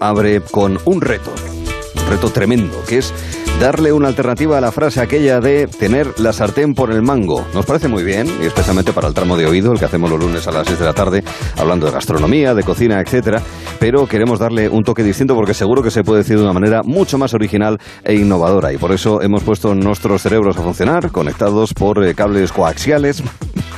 [0.00, 1.32] abre con un reto,
[1.94, 3.12] un reto tremendo, que es
[3.60, 7.44] darle una alternativa a la frase aquella de tener la sartén por el mango.
[7.54, 10.20] Nos parece muy bien, y especialmente para el tramo de oído, el que hacemos los
[10.20, 11.24] lunes a las 6 de la tarde,
[11.56, 13.40] hablando de gastronomía, de cocina, etcétera,
[13.78, 16.82] pero queremos darle un toque distinto porque seguro que se puede decir de una manera
[16.84, 21.74] mucho más original e innovadora, y por eso hemos puesto nuestros cerebros a funcionar, conectados
[21.74, 23.22] por eh, cables coaxiales.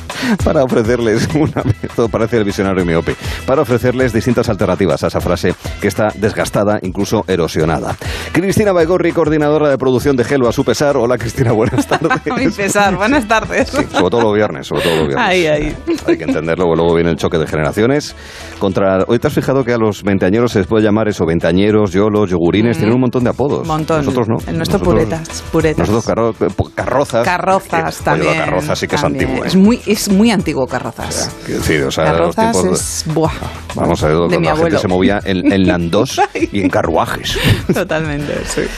[0.43, 1.63] para ofrecerles una
[1.95, 3.15] todo parece el visionario miope,
[3.45, 7.95] para ofrecerles distintas alternativas a esa frase que está desgastada, incluso erosionada.
[8.31, 10.97] Cristina Baigorri, coordinadora de producción de Gelo a su pesar.
[10.97, 12.11] Hola Cristina, buenas tardes.
[12.29, 13.69] a mi pesar, buenas tardes.
[13.69, 15.25] Sí, sobre todo los viernes, sobre todo los viernes.
[15.27, 15.75] Ay, ay.
[16.07, 18.15] Hay que entenderlo, luego viene el choque de generaciones.
[18.59, 21.91] Contra, hoy te has fijado que a los veinteañeros se les puede llamar eso, veinteañeros,
[21.91, 23.67] yolos, yogurines, tienen un montón de apodos.
[23.67, 23.99] Montón.
[24.05, 24.37] Nosotros no.
[24.49, 25.89] El nuestro Nosotros- puretas, puretas.
[25.89, 27.25] Nosotros carro- carrozas.
[27.25, 28.29] Carrozas Que- también.
[28.31, 29.23] Oye, la carroza sí que también.
[29.23, 29.45] es antiguo.
[29.45, 29.47] ¿eh?
[29.47, 31.35] Es muy, es muy antiguo carrozas.
[31.45, 33.05] Que sí, o sea, los carrozas tiempos de- es...
[33.13, 33.31] Buah.
[33.75, 36.19] Vamos a ver, de cuando mi la gente se movía en, en landós
[36.51, 37.37] y en carruajes.
[37.73, 38.61] Totalmente, sí.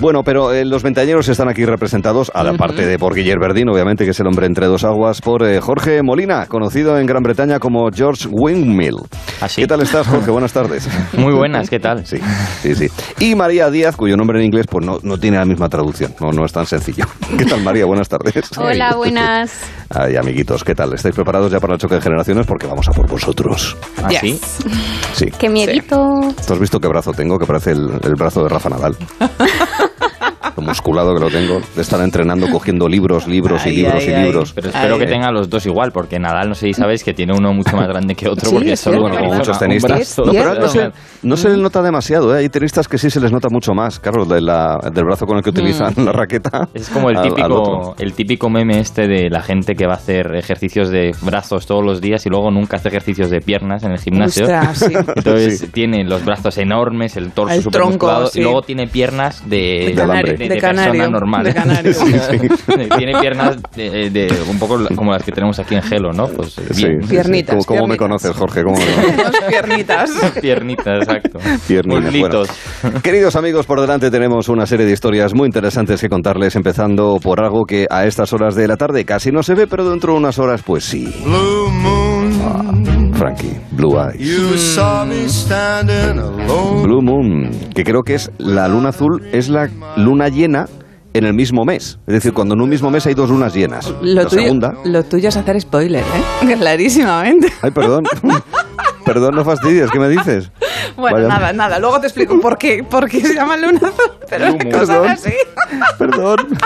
[0.00, 3.68] Bueno, pero eh, los ventañeros están aquí representados, a la parte de por Guillermo Verdín,
[3.68, 7.22] obviamente, que es el hombre entre dos aguas, por eh, Jorge Molina, conocido en Gran
[7.22, 8.96] Bretaña como George Windmill.
[9.40, 9.62] ¿Ah, sí?
[9.62, 10.30] ¿Qué tal estás, Jorge?
[10.30, 10.88] Buenas tardes.
[11.12, 12.04] Muy buenas, ¿qué tal?
[12.06, 12.18] Sí,
[12.62, 12.88] sí, sí.
[13.20, 16.32] Y María Díaz, cuyo nombre en inglés pues no, no tiene la misma traducción, no,
[16.32, 17.04] no es tan sencillo.
[17.38, 17.84] ¿Qué tal, María?
[17.84, 18.34] Buenas tardes.
[18.56, 19.60] Hola, buenas.
[19.90, 20.16] Ay,
[20.62, 20.92] ¿qué tal?
[20.92, 22.46] ¿Estáis preparados ya para el choque de generaciones?
[22.46, 23.76] Porque vamos a por vosotros.
[24.02, 24.20] ¿Ah, Yes.
[24.20, 24.40] sí?
[25.14, 25.26] Sí.
[25.38, 25.96] Qué miedito.
[26.46, 27.38] ¿Tú has visto qué brazo tengo?
[27.38, 28.96] Que parece el, el brazo de Rafa Nadal.
[30.56, 31.60] Lo musculado que lo tengo.
[31.74, 34.24] De estar entrenando, cogiendo libros, libros y libros ay, y ay.
[34.24, 34.52] libros.
[34.52, 35.00] Pero espero Ay.
[35.00, 37.76] que tenga los dos igual, porque Nadal, no sé si sabéis que tiene uno mucho
[37.76, 39.00] más grande que otro, Sí, porque es solo.
[39.02, 40.18] Bueno, como muchos tenistas.
[40.18, 40.90] No, pero no se,
[41.22, 42.34] no se le nota demasiado.
[42.36, 42.40] ¿eh?
[42.40, 45.36] Hay tenistas que sí se les nota mucho más, claro, de la- del brazo con
[45.38, 46.68] el que utilizan la raqueta.
[46.74, 47.62] Es como el al- al otro.
[47.62, 51.66] típico, el típico meme este de la gente que va a hacer ejercicios de brazos
[51.66, 54.46] todos los días y luego nunca hace ejercicios de piernas en el gimnasio.
[54.74, 54.92] Sí.
[55.16, 55.68] Entonces Sí.
[55.68, 58.40] tiene los brazos enormes, el torso El súper tronco, musculado sí.
[58.40, 59.94] y luego tiene piernas de.
[60.36, 61.44] De- de De persona canario, normal.
[61.44, 61.92] de canario.
[62.98, 66.26] tiene piernas de, de- un poco como las que tenemos aquí en Gelo, ¿no?
[66.28, 67.00] Pues Sí, bien.
[67.02, 67.10] sí, sí.
[67.10, 68.32] Piernitas, ¿Cómo, cómo me piernitas.
[68.32, 68.62] conoces, Jorge?
[68.64, 69.40] ¿Cómo me conoces?
[69.48, 70.10] Piernitas.
[70.40, 71.38] Piernitas, exacto.
[71.86, 72.48] Muslitos.
[72.82, 73.00] bueno.
[73.02, 77.40] Queridos amigos, por delante tenemos una serie de historias muy interesantes que contarles, empezando por
[77.40, 80.18] algo que a estas horas de la tarde casi no se ve, pero dentro de
[80.18, 81.14] unas horas, pues sí.
[81.24, 82.83] Blue moon,
[83.24, 84.76] Frankie, Blue Eyes.
[86.82, 90.68] Blue Moon, que creo que es la luna azul, es la luna llena
[91.14, 91.98] en el mismo mes.
[92.06, 93.88] Es decir, cuando en un mismo mes hay dos lunas llenas.
[94.02, 94.74] Lo la tuyo, segunda.
[94.84, 96.54] lo tuyo es hacer spoiler, ¿eh?
[96.58, 97.50] Clarísimamente.
[97.62, 98.04] Ay, perdón.
[99.06, 100.50] perdón, no fastidies, ¿qué me dices?
[100.94, 101.78] Bueno, Vaya- nada, nada.
[101.78, 104.12] Luego te explico por qué, por qué se llama luna azul.
[104.28, 104.78] Pero Blue la Moon.
[104.80, 105.32] cosa es así.
[105.98, 106.36] Perdón.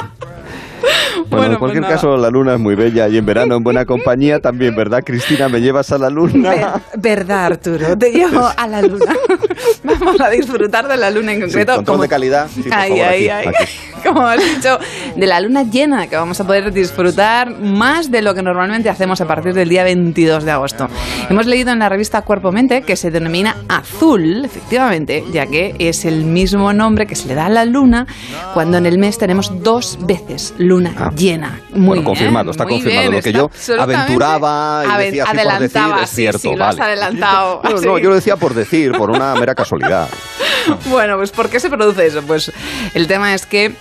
[0.81, 3.63] Bueno, Bueno, en pues cualquier caso, la luna es muy bella y en verano en
[3.65, 5.49] buena compañía también, ¿verdad, Cristina?
[5.49, 6.51] ¿Me llevas a la luna?
[6.51, 6.67] Ver-
[6.99, 7.97] verdad, Arturo.
[7.99, 9.15] Te llevo a la luna.
[9.85, 11.75] Vamos a disfrutar de la luna en Sí, concreto.
[11.77, 12.49] control de calidad.
[12.55, 13.55] Sí, por ay, favor, ay, aquí, ay.
[13.55, 13.73] aquí.
[14.09, 14.79] Como has dicho,
[15.17, 19.21] de la luna llena, que vamos a poder disfrutar más de lo que normalmente hacemos
[19.21, 20.89] a partir del día 22 de agosto.
[21.29, 26.05] Hemos leído en la revista Cuerpo Mente que se denomina azul, efectivamente, ya que es
[26.05, 28.07] el mismo nombre que se le da a la luna
[28.55, 31.11] cuando en el mes tenemos dos veces luna Ah.
[31.17, 31.61] llena.
[31.71, 33.11] Muy Bueno, bien, confirmado, está muy confirmado.
[33.11, 36.39] bien, Lo que yo aventuraba y decía así por decir es sí, cierto.
[36.39, 36.93] sí, lo has vale.
[36.93, 37.61] adelantado.
[37.65, 37.85] No, no, Sí.
[38.03, 40.09] yo lo decía por decir, por una mera casualidad.
[40.91, 42.23] Bueno, pues ¿por qué se produce eso?
[42.23, 42.53] Pues
[42.95, 43.73] el tema es que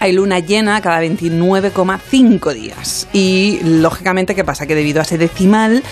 [0.00, 3.06] hay luna llena cada 29,5 días.
[3.12, 4.66] Y lógicamente, ¿qué pasa?
[4.66, 5.82] Que debido a ese decimal,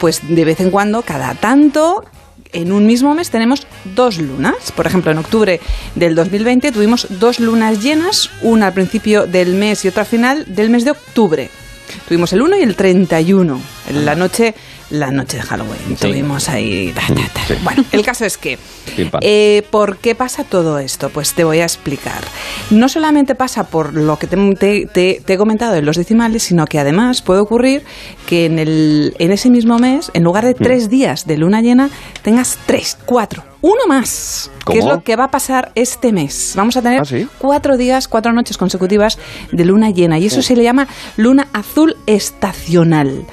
[0.00, 2.04] pues de vez en cuando, cada tanto,
[2.54, 4.72] en un mismo mes tenemos dos lunas.
[4.72, 5.60] Por ejemplo, en octubre
[5.94, 10.44] del 2020 tuvimos dos lunas llenas, una al principio del mes y otra al final
[10.54, 11.50] del mes de octubre.
[12.08, 14.54] Tuvimos el 1 y el 31, en la noche,
[14.90, 15.78] la noche de Halloween.
[15.88, 15.94] Sí.
[16.08, 16.92] Tuvimos ahí...
[16.94, 17.46] ta, ta, ta.
[17.46, 17.54] Sí.
[17.62, 18.58] Bueno, el caso es que...
[19.22, 21.08] Eh, ¿Por qué pasa todo esto?
[21.10, 22.22] Pues te voy a explicar.
[22.70, 26.42] No solamente pasa por lo que te, te- te- te he comentado en los decimales,
[26.44, 27.82] sino que además puede ocurrir
[28.26, 30.48] que en, el, en ese mismo mes, en lugar Mm.
[30.48, 31.88] de tres días de luna llena,
[32.22, 34.50] tengas tres, cuatro, uno más.
[34.66, 34.94] Que es ¿Cómo?
[34.94, 36.52] lo que va a pasar este mes.
[36.56, 37.26] Vamos a tener ¿Ah, sí?
[37.38, 39.18] cuatro días, cuatro noches consecutivas
[39.52, 40.18] de luna llena.
[40.18, 40.86] Y eso se le llama
[41.16, 43.24] luna azul estacional.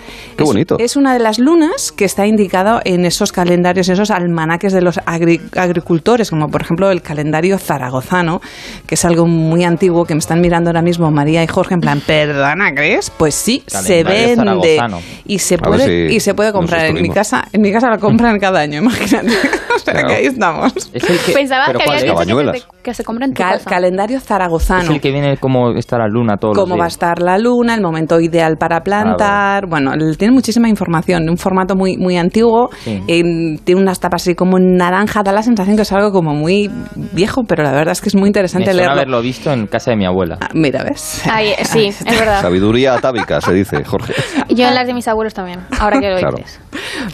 [0.44, 0.76] Qué Es- bonito.
[0.80, 4.98] Es una de las lunas que está indicado en esos calendarios, esos almanaques de los
[5.00, 8.42] agri- agricultores, como por ejemplo el calendario zaragozano,
[8.88, 11.82] que es algo muy antiguo que me están mirando ahora mismo María y Jorge en
[11.82, 13.10] plan, perdona, ¿crees?
[13.12, 14.90] Pues sí, se vende
[15.26, 18.00] y se puede si y se puede comprar en mi casa, en mi casa lo
[18.00, 19.30] compran cada año, imagínate.
[19.76, 20.74] o sea que ahí estamos.
[20.94, 22.20] Es el que, Pensaba ¿pero que cuál había es?
[22.20, 22.60] dicho que, Cabañuelas.
[22.60, 23.70] se te- que se compra en tu Cal- casa.
[23.70, 24.92] calendario Es zaragozano.
[24.92, 27.76] el que viene como está la luna todos los cómo va a estar la luna,
[27.76, 29.68] el momento ideal para plantar.
[29.68, 32.70] Bueno, él tiene muchísima información, un formato muy, muy antiguo.
[32.84, 33.02] Sí.
[33.08, 33.24] eh,
[33.64, 36.70] tiene unas tapas así como naranja, da la sensación que es algo como muy
[37.14, 38.94] viejo, pero la verdad es que es muy Me interesante suena leerlo.
[38.94, 40.38] haberlo visto en casa de mi abuela.
[40.42, 41.22] Ah, mira, ¿ves?
[41.30, 42.42] Ay, sí, es verdad.
[42.42, 44.14] Sabiduría atávica, se dice, Jorge.
[44.50, 46.38] Yo en las de mis abuelos también, ahora que lo Claro.
[46.38, 46.60] dices.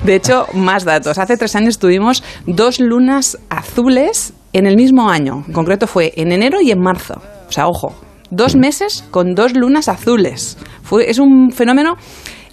[0.04, 1.18] De hecho, más datos.
[1.18, 5.44] Hace tres años tuvimos dos lunas azules en el mismo año.
[5.48, 7.22] En concreto fue en enero y en marzo.
[7.48, 7.94] O sea, ojo,
[8.30, 10.58] dos meses con dos lunas azules.
[10.84, 11.96] Fue, es un fenómeno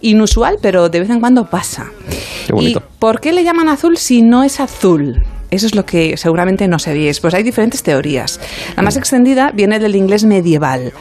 [0.04, 1.90] inusual, pero de vez en cuando pasa.
[2.46, 2.80] Qué bonito.
[2.80, 5.22] ¿Y por qué le llaman azul si no es azul?
[5.50, 7.20] Eso es lo que seguramente no sabíais.
[7.20, 8.40] Pues hay diferentes teorías.
[8.76, 10.92] La más extendida viene del inglés medieval,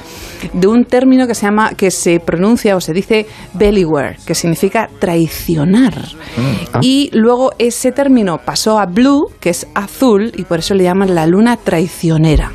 [0.53, 4.89] de un término que se llama, que se pronuncia o se dice bellyware, que significa
[4.99, 5.95] traicionar.
[6.71, 6.79] Ah.
[6.81, 11.15] Y luego ese término pasó a blue, que es azul, y por eso le llaman
[11.15, 12.51] la luna traicionera.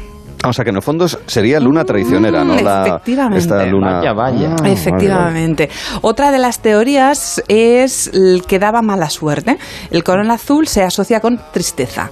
[0.46, 2.54] O sea que en el fondo sería luna traicionera, ¿no?
[2.54, 3.38] Mm, La, efectivamente.
[3.38, 3.96] Esta luna.
[3.98, 4.48] Vaya, vaya.
[4.52, 5.68] Ah, vale, Efectivamente.
[6.02, 9.58] Otra de las teorías es el que daba mala suerte.
[9.90, 12.10] El color azul se asocia con tristeza.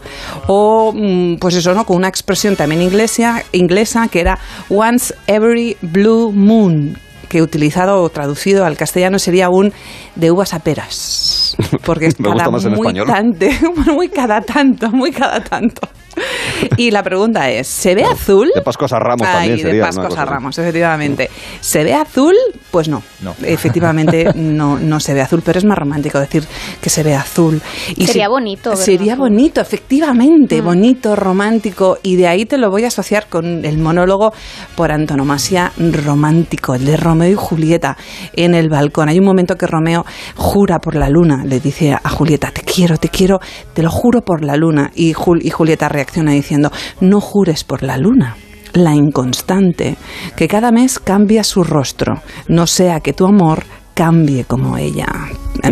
[0.48, 1.84] O, mm, pues eso, ¿no?
[1.84, 4.38] Con una expresión también inglesa, inglesa que era
[4.68, 9.72] once every blue moon que utilizado o traducido al castellano sería un
[10.14, 11.56] de uvas a peras.
[11.84, 13.58] Porque es cada muy, tante-
[13.92, 15.88] muy cada tanto, muy cada tanto.
[16.78, 18.50] Y la pregunta es, ¿se ve azul?
[18.54, 20.24] De Pascuas a Ramos Ay, también de sería cosa a.
[20.24, 21.30] Ramos, efectivamente.
[21.60, 22.34] ¿Se ve azul?
[22.70, 23.02] Pues no.
[23.20, 23.34] No.
[23.42, 26.44] Efectivamente, no, no se ve azul, pero es más romántico decir
[26.80, 27.60] que se ve azul.
[28.04, 29.28] Sería bonito Sería azul.
[29.28, 31.98] bonito, efectivamente, bonito, romántico.
[32.02, 34.32] Y de ahí te lo voy a asociar con el monólogo
[34.74, 37.96] por antonomasia romántico, el de Romeo y Julieta
[38.34, 39.08] en el balcón.
[39.08, 40.04] Hay un momento que Romeo
[40.36, 43.40] jura por la luna, le dice a Julieta, te quiero, te quiero,
[43.74, 44.90] te lo juro por la luna.
[44.94, 46.70] Y, Jul- y Julieta reacciona diciendo,
[47.00, 48.36] no jures por la luna.
[48.72, 49.96] La inconstante,
[50.36, 53.64] que cada mes cambia su rostro, no sea que tu amor
[54.00, 55.06] cambie como ella.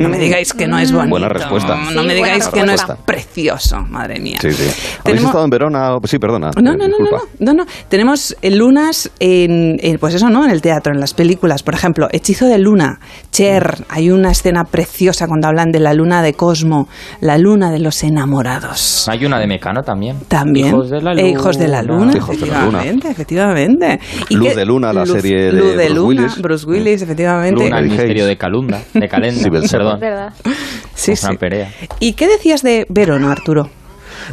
[0.00, 1.11] No me digáis que no es bonito.
[1.11, 1.76] Buena respuesta.
[1.93, 4.38] No Sí, me digáis que no es precioso, madre mía.
[4.41, 4.62] Sí, sí.
[4.62, 5.99] ¿Habéis Tenemos- estado en Verona?
[6.05, 6.50] Sí, perdona.
[6.61, 7.67] no, eh, no, no, no, no, no, no.
[7.91, 10.43] Tenemos eh, lunas en, en, pues eso, ¿no?
[10.44, 11.62] En el teatro, en las películas.
[11.62, 12.99] Por ejemplo, Hechizo de Luna,
[13.31, 13.85] Cher.
[13.91, 16.88] Hay una escena preciosa cuando hablan de la luna de Cosmo,
[17.20, 19.06] la luna de los enamorados.
[19.09, 20.17] Hay una de Mecano también.
[20.29, 20.69] También.
[20.69, 21.29] Hijos de la Eh, luna.
[21.29, 22.11] Hijos de la Luna.
[22.15, 24.00] Efectivamente, efectivamente.
[24.31, 26.43] ¿Y Luz de Luna, la Luz- serie de Luz de Bruce Luna, Willis.
[26.43, 27.65] Bruce Willis, efectivamente.
[27.65, 27.81] Luna,
[28.22, 28.82] de Calunda.
[28.93, 29.94] De Calenda, Sí, perdón.
[29.94, 30.32] Es verdad.
[30.94, 31.72] Sí, Perea.
[32.00, 33.70] ¿Y qué decías de Verona, Arturo?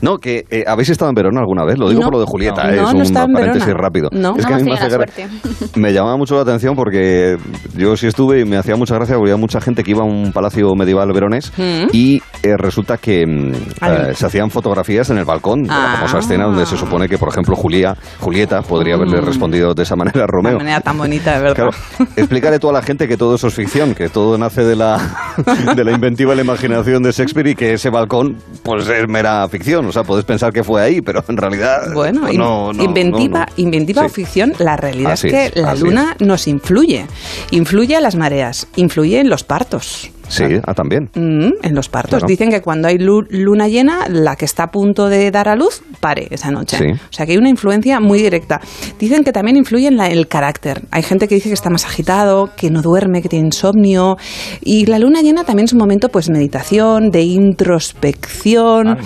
[0.02, 1.78] No, que eh, habéis estado en Verona alguna vez.
[1.78, 2.08] Lo digo No.
[2.08, 4.10] por lo de Julieta, No, eh, no, es un paréntesis rápido.
[4.12, 4.36] No.
[4.36, 5.28] es No que a mí me, hace
[5.80, 7.38] me llamaba mucho la atención porque
[7.76, 10.06] yo sí estuve y me hacía mucha gracia porque había mucha gente que iba a
[10.06, 11.88] un palacio medieval veronés Mm.
[11.92, 13.52] y eh, resulta que mm,
[13.86, 15.96] eh, se hacían fotografías en el balcón de la Ah.
[15.98, 19.26] famosa escena donde se supone que, por ejemplo, Julia, Julieta podría haberle Mm.
[19.26, 20.58] respondido de esa manera a De Romeo.
[20.58, 21.56] manera tan bonita, de verdad.
[21.56, 21.72] Claro,
[22.16, 24.98] explícale tú a la gente que todo eso es ficción, que todo nace de la,
[25.76, 29.48] de la inventiva y la imaginación de Shakespeare y que ese balcón pues es mera
[29.50, 29.81] ficción.
[29.90, 32.84] O sea, puedes pensar que fue ahí, pero en realidad Bueno, no, in- no, no,
[32.84, 33.54] inventiva, no.
[33.58, 34.16] inventiva o Sí.
[34.16, 37.06] ficción, la realidad Así es que es, la luna nos influye.
[37.52, 40.10] Influye en las mareas, influye en los partos.
[40.32, 41.10] Sí, ah, también.
[41.16, 42.12] Mm, en los partos.
[42.20, 42.28] Claro.
[42.28, 45.56] Dicen que cuando hay lu- luna llena, la que está a punto de dar a
[45.56, 46.78] luz, pare esa noche.
[46.78, 46.86] Sí.
[46.92, 48.60] O sea que hay una influencia muy directa.
[49.00, 50.82] Dicen que también influye en la- el carácter.
[50.92, 54.18] Hay gente que dice que está más agitado, que no duerme, que tiene insomnio.
[54.62, 58.98] Y la luna llena también es un momento pues meditación, de introspección.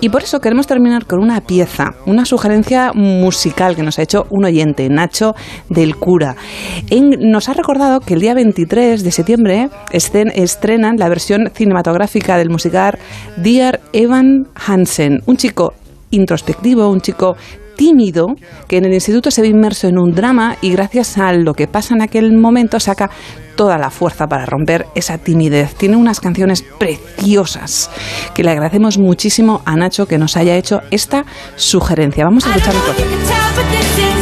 [0.00, 4.26] Y por eso queremos terminar con una pieza, una sugerencia musical que nos ha hecho
[4.30, 5.34] un oyente, Nacho
[5.68, 6.36] del Cura.
[6.90, 10.32] En- nos ha recordado que el día 23 de septiembre estén-
[10.70, 12.96] estrenan la versión cinematográfica del musical
[13.36, 15.74] Dear Evan Hansen, un chico
[16.10, 17.36] introspectivo, un chico
[17.74, 18.36] tímido
[18.68, 21.66] que en el instituto se ve inmerso en un drama y gracias a lo que
[21.66, 23.10] pasa en aquel momento saca
[23.56, 25.74] toda la fuerza para romper esa timidez.
[25.74, 27.90] Tiene unas canciones preciosas
[28.32, 31.24] que le agradecemos muchísimo a Nacho que nos haya hecho esta
[31.56, 32.24] sugerencia.
[32.24, 34.19] Vamos a escuchar un.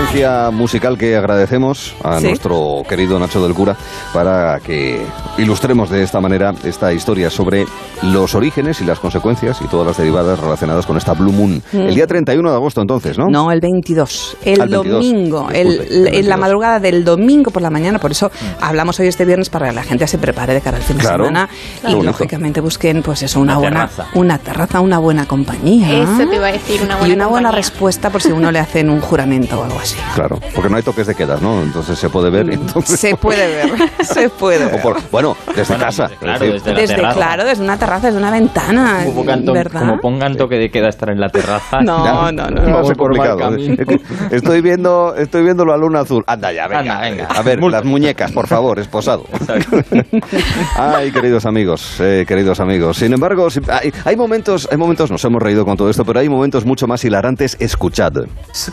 [0.00, 2.26] Secuencia musical que agradecemos a Sí.
[2.26, 3.74] nuestro querido Nacho del Cura
[4.12, 5.00] para que
[5.38, 7.64] ilustremos de esta manera esta historia sobre
[8.02, 11.62] los orígenes y las consecuencias y todas las derivadas relacionadas con esta Blue Moon.
[11.72, 13.24] El día 31 de agosto entonces, ¿no?
[13.30, 14.36] No, el 22.
[14.44, 15.48] El, Al 22, domingo.
[15.48, 16.38] disculpe, el- el en la 22.
[16.40, 17.98] madrugada del domingo por la mañana.
[17.98, 20.82] Por eso hablamos hoy este viernes para que la gente se prepare de cara al
[20.82, 21.24] fin de Claro.
[21.24, 21.48] semana.
[21.80, 22.04] Qué Y bonito.
[22.12, 24.10] lógicamente busquen, pues eso, una, Una buena terraza.
[24.14, 25.90] una terraza, una buena compañía.
[26.02, 27.56] Eso te iba a decir, una buena Y una buena compañía.
[27.70, 29.95] respuesta por si uno le hacen un juramento o algo así.
[30.14, 31.62] Claro, porque no hay toques de quedas, ¿no?
[31.62, 32.50] Entonces se puede ver.
[32.52, 33.70] entonces- Se puede ver,
[34.04, 34.82] se puede O ver.
[34.82, 36.08] por- bueno, desde Bueno, casa.
[36.18, 37.16] claro, decir, desde la Desde, terraza.
[37.16, 39.80] claro, desde una terraza, desde una ventana, Como pongan, to- ¿verdad?
[39.80, 41.80] como pongan toque de queda estar en la terraza.
[41.82, 42.82] No, Ya, no, no, no.
[42.82, 43.56] mal complicado.
[43.56, 44.00] ¿eh?
[44.30, 46.24] Estoy viendo, estoy viendo la luna azul.
[46.26, 46.80] Anda ya, venga.
[46.80, 47.24] Anda, venga.
[47.26, 47.78] A ver, Multa.
[47.78, 49.24] las muñecas, por favor, esposado.
[50.76, 52.96] Ay, queridos amigos, eh, queridos amigos.
[52.98, 56.20] Sin embargo, si- hay, hay momentos, hay momentos, nos hemos reído con todo esto, pero
[56.20, 57.56] hay momentos mucho más hilarantes.
[57.60, 58.12] Escuchad.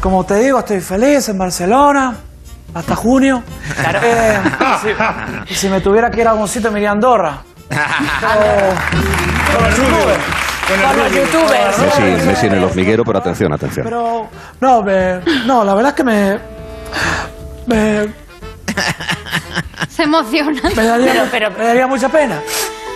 [0.02, 2.16] Como te digo, estoy feliz en Barcelona
[2.74, 3.44] hasta junio.
[4.02, 4.40] Eh,
[5.48, 7.38] si, si me tuviera que ir a algún sitio, me iría a Andorra.
[7.70, 7.78] Pero-
[9.54, 10.24] Con los youtubers.
[10.68, 11.78] Con los youtubers.
[11.80, 13.84] Messi, Messi en el hormiguero, pero atención, atención.
[13.84, 14.28] Pero,
[14.62, 16.40] no, me- no, la verdad es que me.
[17.66, 18.08] Me,
[19.90, 20.62] Se emociona.
[20.76, 21.26] me daría,
[21.58, 22.40] me daría mucha pena.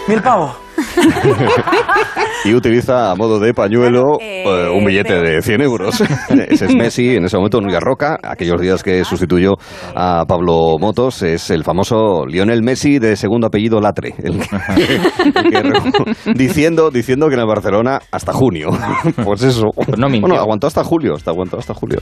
[0.08, 0.56] Mil pavos.
[2.46, 6.02] Y utiliza a modo de pañuelo eh, un billete de 100 euros.
[6.30, 9.56] Ese es Messi, en ese momento en Roca, aquellos días que sustituyó
[9.96, 14.14] a Pablo Motos, es el famoso Lionel Messi de segundo apellido Latre.
[14.24, 14.56] el que-
[15.26, 15.62] el que
[16.26, 18.70] re- diciendo, diciendo que en el Barcelona hasta junio.
[19.26, 19.66] Pues eso.
[19.76, 20.28] Pues no mintió.
[20.30, 22.00] Bueno, aguantó hasta julio, hasta aguantó hasta julio.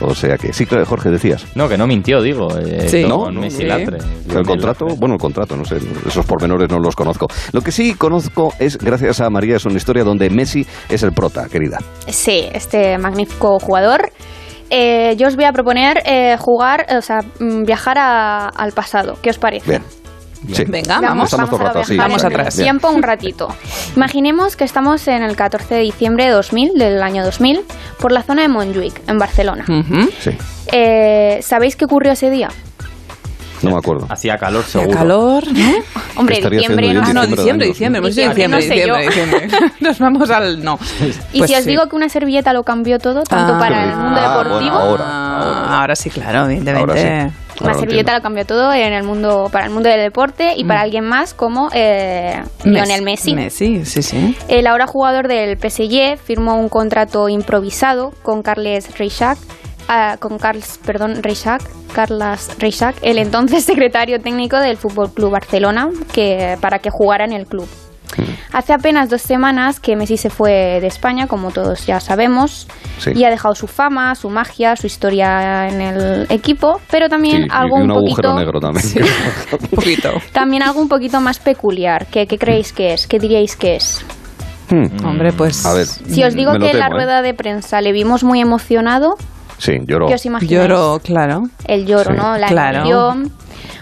[0.00, 1.46] O sea que, sí, claro, Jorge, decías.
[1.54, 2.48] No, que no mintió, digo.
[2.58, 3.04] eh, Sí.
[3.06, 3.26] ¿No?
[3.30, 3.64] Messi Sí.
[3.64, 3.98] Latre.
[4.34, 7.26] El contrato, bueno, el contrato, no sé, esos pormenores no los conozco.
[7.52, 11.12] Lo que sí conozco es, gracias a María, es una historia donde Messi es el
[11.12, 11.78] prota, querida.
[12.08, 14.10] Sí, este magnífico jugador.
[14.70, 19.16] Eh, yo os voy a proponer eh, jugar, o sea, mm, viajar a- al pasado.
[19.22, 19.68] ¿Qué os parece?
[19.70, 19.82] Bien.
[20.52, 20.64] Sí.
[20.68, 21.34] Venga, Vamos, vamos.
[21.34, 22.56] A rato viajar Vamos atrás.
[22.56, 22.66] Bien.
[22.66, 23.48] Tiempo un ratito.
[23.96, 27.62] Imaginemos que estamos en el 14 de diciembre de 2000, del año 2000,
[27.98, 29.64] por la zona de Montjuic, en Barcelona.
[30.20, 30.30] Sí,
[30.72, 32.48] Eh, ¿Sabéis qué ocurrió ese día?
[33.62, 34.06] No me acuerdo.
[34.10, 34.98] Hacía calor Hacía seguro.
[34.98, 35.72] calor, ¿no?
[36.16, 39.72] Hombre, estaría diciembre no Ah, no, diciembre diciembre, hemos dicho Diciembre, diciembre, diciembre, diciembre.
[39.80, 40.78] Nos vamos al no.
[41.32, 41.70] Y Pues si os sí.
[41.70, 43.58] digo que una servilleta lo cambió todo, tanto Ah.
[43.58, 46.80] para el mundo Ah, deportivo, bueno, ahora, Ah, ahora sí, claro, evidentemente.
[46.92, 47.34] Ahora sí.
[47.64, 48.12] una servilleta entiendo.
[48.12, 51.32] lo cambió todo en el mundo, para el mundo del deporte y para alguien más
[51.34, 53.34] como eh, Lionel Messi.
[53.34, 54.36] Messi, sí, sí.
[54.48, 59.38] El ahora jugador del PSG firmó un contrato improvisado con Carles Reixac,
[59.88, 61.62] ah, con Carles, perdón, Reixac,
[63.02, 67.68] el entonces secretario técnico del Fútbol Club Barcelona, que para que jugara en el club.
[68.52, 72.66] Hace apenas dos semanas que Messi se fue de España, como todos ya sabemos,
[72.98, 73.10] Sí.
[73.14, 77.48] y ha dejado su fama, su magia, su historia en el equipo, pero también Sí,
[77.50, 78.86] algo y un un poquito, negro también.
[79.52, 80.10] Un poquito.
[80.32, 82.06] también algo un poquito más peculiar.
[82.06, 83.06] ¿Qué, qué creéis que es?
[83.06, 84.02] ¿Qué diríais que es?
[84.70, 85.66] Hmm, Hombre, pues.
[85.66, 86.90] A ver, Si os digo que en la ¿eh?
[86.90, 89.16] rueda de prensa le vimos muy emocionado,
[89.58, 90.06] Sí, lloró.
[90.08, 90.50] ¿qué os imagináis?
[90.68, 91.44] Lloro, claro.
[91.66, 92.16] El lloro, Sí.
[92.16, 92.36] ¿no?
[92.36, 92.78] La Claro.
[92.78, 93.32] emoción.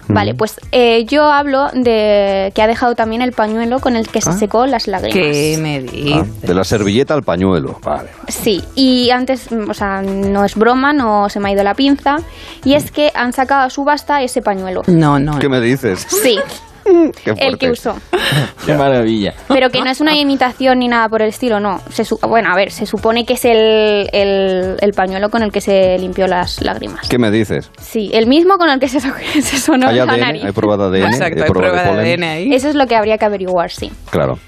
[0.06, 4.20] Vale, pues eh, yo hablo de que ha dejado también el pañuelo con el que
[4.20, 4.32] se Ah.
[4.34, 5.14] secó las lágrimas.
[5.14, 6.42] ¿Qué me Ah, dices?
[6.42, 7.80] de la servilleta al pañuelo.
[7.82, 8.10] Vale.
[8.28, 11.74] Sí, y antes, mm, o sea, no es broma, no se me ha ido la
[11.74, 12.16] pinza,
[12.64, 14.82] y es que han sacado a subasta ese pañuelo.
[14.88, 15.38] No, no.
[15.38, 16.06] ¿Qué me dices?
[16.22, 16.38] Sí,
[17.36, 17.94] el que usó.
[18.66, 19.34] Qué maravilla.
[19.48, 21.80] Pero que no es una imitación ni nada por el estilo, no.
[21.90, 25.50] Se su- bueno, a ver, se supone que es el, el, el pañuelo con el
[25.52, 27.08] que se limpió las lágrimas.
[27.08, 27.70] ¿Qué me dices?
[27.80, 30.20] Sí, el mismo con el que se, so- se sonó ¿Hay la ADN?
[30.20, 30.44] nariz.
[30.44, 31.12] ¿Hay prueba de ADN?
[31.12, 32.22] Exacto, ¿Hay hay prueba prueba de polen?
[32.22, 32.54] ADN ahí.
[32.54, 33.90] Eso es lo que habría que averiguar, sí.
[34.10, 34.38] Claro.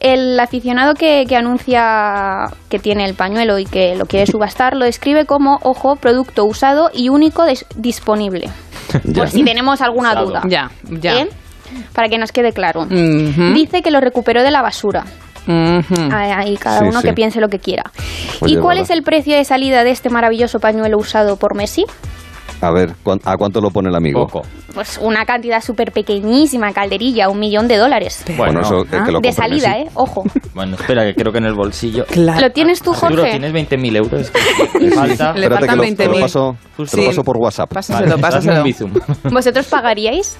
[0.00, 4.84] El aficionado que, que anuncia que tiene el pañuelo y que lo quiere subastar lo
[4.84, 7.44] describe como, ojo, producto usado y único
[7.76, 8.48] disponible.
[9.04, 9.20] Ya.
[9.22, 10.26] Por si tenemos alguna Usado.
[10.26, 10.42] duda.
[10.48, 10.70] Ya,
[11.00, 11.20] ya.
[11.20, 11.28] ¿Eh?
[11.94, 12.82] Para que nos quede claro.
[12.82, 15.04] Ujú, Dice que lo recuperó de la basura.
[15.46, 16.08] ujú.
[16.12, 17.08] Ahí cada Sí, uno sí.
[17.08, 17.84] que piense lo que quiera.
[18.40, 21.84] Oye, ¿Y cuál es el precio de salida de este maravilloso pañuelo usado por Messi?
[22.60, 24.24] A ver, ¿cuán- ¿a cuánto lo pone el amigo?
[24.24, 24.46] Poco.
[24.72, 28.22] Pues una cantidad súper pequeñísima, calderilla, un millón de dólares.
[28.36, 29.80] Bueno, Bueno, eso eh, que lo de salida, Messi.
[29.82, 29.90] ¿eh?
[29.94, 30.22] Ojo.
[30.54, 32.04] Bueno, espera, que creo que en el bolsillo.
[32.06, 32.40] Claro.
[32.40, 33.30] ¿Lo tienes tú, ¿Seguro Jorge?
[33.40, 34.32] tienes 20.000 euros?
[34.80, 35.32] Le falta.
[35.32, 36.20] Le Espérate faltan que lo, te lo 20.000.
[36.20, 36.56] paso,
[36.88, 37.72] te lo paso por WhatsApp.
[37.72, 38.64] Pásaselo, Vale, pásaselo.
[39.30, 40.36] ¿Vosotros pagaríais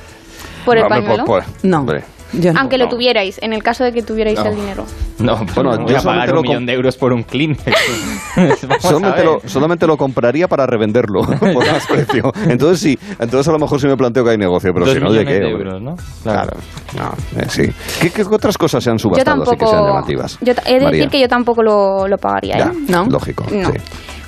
[0.65, 1.25] por el pañuelo?
[1.63, 1.79] No.
[1.79, 2.05] hombre.
[2.33, 2.61] Yo no.
[2.61, 4.47] Aunque lo tuvierais, en el caso de que tuvierais No.
[4.47, 4.85] el dinero.
[5.19, 7.63] No, Bueno, yo voy a solamente pagar lo un millón de euros por un Kleenex.
[8.37, 9.25] Vamos a Solamente ver.
[9.27, 12.33] lo, solamente lo compraría para revenderlo por más precio.
[12.49, 15.01] Entonces sí, entonces a lo mejor sí me planteo que hay negocio, pero Dos si
[15.01, 15.41] no, ¿de millones qué?
[15.47, 15.69] de hombre?
[15.71, 15.95] euros, ¿no?
[16.23, 16.57] Claro,
[16.97, 17.63] no, eh, sí.
[18.01, 19.71] ¿Qué, qué otras cosas se han Yo subastado así que tampoco.
[19.71, 20.39] sean llamativas?
[20.41, 20.97] yo ta- he de María.
[20.99, 22.73] decir que yo tampoco lo, lo pagaría, Ya, ¿eh?
[22.89, 23.05] ¿No?
[23.07, 23.45] lógico.
[23.53, 23.71] No.
[23.71, 23.79] sí.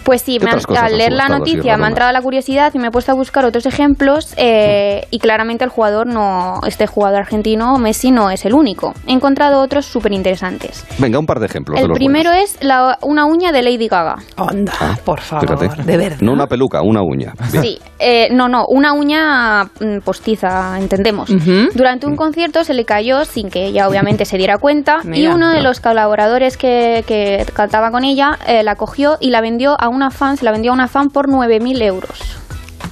[0.04, 2.12] Pues sí, ¿Qué me han- otras cosas al leer la así, noticia me ha entrado
[2.12, 6.06] la curiosidad y me he puesto a buscar otros ejemplos eh, y claramente el jugador
[6.06, 8.92] no, este jugador argentino, Messi, no es el único.
[9.06, 10.84] He encontrado otros súper interesantes.
[10.98, 11.76] Venga, un par de ejemplos.
[11.78, 12.56] de El los primero buenos.
[12.56, 14.16] es la- una uña de Lady Gaga.
[14.36, 14.72] Onda,
[15.04, 15.48] por favor.
[15.52, 15.82] Ah, Fíjate.
[15.84, 16.16] De verdad.
[16.20, 17.34] No una peluca, una uña.
[17.52, 17.62] Bien.
[17.62, 21.30] Sí, eh, no, no, una uña mm, postiza, entendemos.
[21.74, 25.50] Durante un concierto se le cayó sin que ella obviamente se diera cuenta y uno
[25.50, 29.88] de los colaboradores que, que cantaba con ella eh, la cogió y la vendió a
[29.88, 32.18] una fan, se la vendió a una fan por 9.000 euros.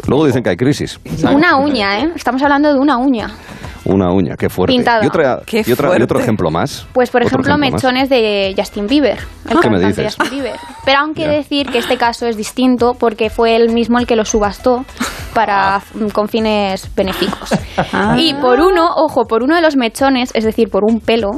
[0.07, 1.01] Luego dicen que hay crisis.
[1.35, 2.13] Una uña, ¿eh?
[2.15, 3.29] Estamos hablando de una uña.
[3.85, 4.75] Una uña, qué fuerte.
[4.75, 5.03] Pintada.
[5.05, 6.05] Y, otra, Qué y, otra- y fuerte.
[6.05, 6.87] otro ejemplo más.
[6.93, 7.73] Pues por ejemplo, más.
[7.73, 9.19] mechones de Justin Bieber,
[9.51, 10.15] el ¿Qué me dices?
[10.17, 10.57] Justin Bieber.
[10.85, 14.25] Pero aunque decir que este caso es distinto porque fue él mismo el que lo
[14.25, 14.85] subastó
[15.35, 17.51] para mm, con fines benéficos.
[17.93, 18.15] Ah.
[18.19, 21.31] Y por uno, ojo, por uno de los mechones, es decir, por un pelo,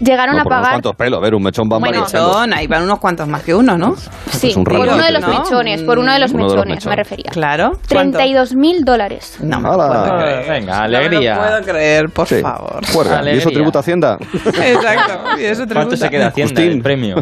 [0.00, 1.18] llegaron No, a pagar cuantos pelos.
[1.18, 2.10] A ver, un mechón va Bueno, varios.
[2.10, 3.94] Son, ahí van unos cuantos más que uno, ¿no?
[4.30, 6.66] Sí, es un por uno de los mechones, por uno de los Uno de los
[6.66, 7.30] mechones, me refería.
[7.30, 7.72] Claro.
[7.90, 8.18] ¿Cuánto?
[8.18, 9.38] 32 mil dólares.
[9.42, 9.86] No me Hala.
[9.88, 10.48] puedo creer.
[10.50, 11.34] venga, No alegría.
[11.34, 12.40] me lo puedo creer, por Sí.
[12.40, 12.80] favor.
[13.26, 14.18] ¿Y eso tributa Hacienda?
[14.44, 15.38] Exacto.
[15.38, 15.96] Y eso ¿Cuánto tributa.
[15.96, 16.72] se queda Hacienda Agustín.
[16.76, 17.16] el premio?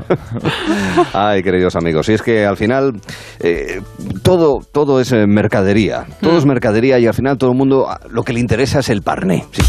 [1.13, 2.93] Ay, queridos amigos, y es que al final
[3.41, 3.81] eh,
[4.23, 6.05] todo, todo es eh, mercadería.
[6.21, 8.89] Todo es mercadería y al final todo el mundo ah, lo que le interesa es
[8.89, 9.45] el parné.
[9.53, 9.63] sí.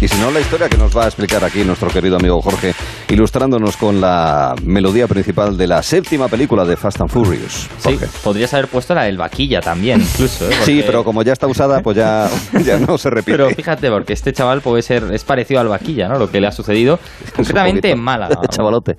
[0.00, 2.72] Y si no, la historia que nos va a explicar aquí nuestro querido amigo Jorge,
[3.10, 7.68] ilustrándonos con la melodía principal de la séptima película de Fast and Furious.
[7.78, 10.48] Sí, podrías haber puesto la del vaquilla también, incluso.
[10.48, 10.52] ¿eh?
[10.62, 12.28] Sí, pero como ya está usada, pues ya,
[12.64, 13.32] ya no se repite.
[13.32, 16.18] Pero fíjate, porque este chaval puede ser, es parecido al vaquilla, ¿no?
[16.18, 16.98] Lo que le ha sucedido,
[17.34, 18.36] concretamente en Málaga.
[18.42, 18.48] ¿no?
[18.48, 18.96] Chavalote.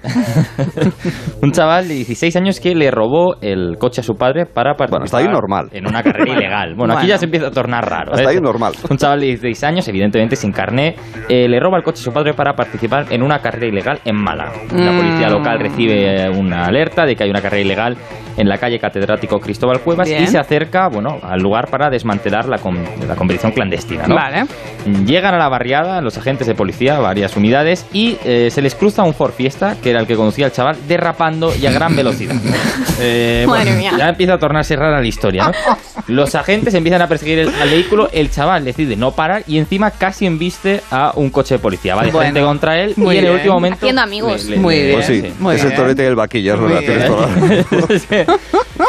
[1.42, 4.90] Un chaval de 16 años que le robó el coche a su padre para participar
[4.90, 5.70] Bueno, hasta ahí normal.
[5.72, 6.74] en una carrera ilegal.
[6.76, 8.14] Bueno, aquí ya se empieza a tornar raro.
[8.14, 8.36] Hasta ¿eh?
[8.36, 8.74] ahí normal.
[8.90, 10.96] Un chaval de 16 años, evidentemente sin carné,
[11.28, 14.16] eh, le roba el coche a su padre para participar en una carrera ilegal en
[14.16, 14.54] Málaga.
[14.74, 14.98] La Mm.
[14.98, 17.98] policía local recibe una alerta de que hay una carrera ilegal
[18.38, 20.24] en la calle Catedrático Cristóbal Cuevas Bien.
[20.24, 24.16] y se acerca, bueno, al lugar para desmantelar la, com- la competición clandestina, ¿no?
[24.16, 24.46] Vale.
[25.06, 29.04] Llegan a la barriada los agentes de policía, varias unidades, y eh, se les cruza
[29.04, 32.36] un Ford Fiesta, que era el que conducía el chaval, derrapando y a gran velocidad.
[33.02, 33.94] Eh, Madre mía.
[33.98, 35.78] Ya empieza a tornarse rara la historia, ¿no?
[36.14, 39.92] Los agentes empiezan a perseguir el, al vehículo, el chaval decide no parar y encima
[39.92, 41.96] casi embiste a un coche de policía.
[41.96, 43.88] Va de Bueno, frente contra él y en el último momento...
[43.90, 44.46] Haciendo amigos.
[44.58, 44.94] Muy bien.
[44.94, 45.80] Pues sí, Muy es el bien.
[45.82, 46.80] torete y el vaquilla, es verdad.
[46.80, 48.40] tienes toda la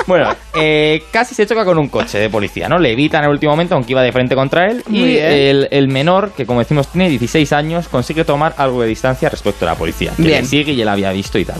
[0.06, 2.78] bueno, eh, casi se choca con un coche de policía, ¿no?
[2.78, 4.82] Le evita en el último momento, aunque iba de frente contra él.
[4.88, 8.88] Muy y el, el menor, que como decimos tiene 16 años, consigue tomar algo de
[8.88, 10.12] distancia respecto a la policía.
[10.16, 10.42] Que Bien.
[10.42, 11.58] le sigue y él había visto y tal.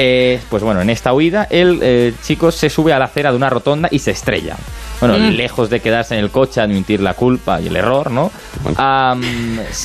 [0.00, 3.36] Eh, pues bueno, en esta huida, el eh, chico se sube a la acera de
[3.36, 4.56] una rotonda y se estrella.
[5.00, 5.30] Bueno, Mm.
[5.36, 8.32] lejos de quedarse en el coche, admitir la culpa y el error, ¿no?
[8.76, 9.20] Am,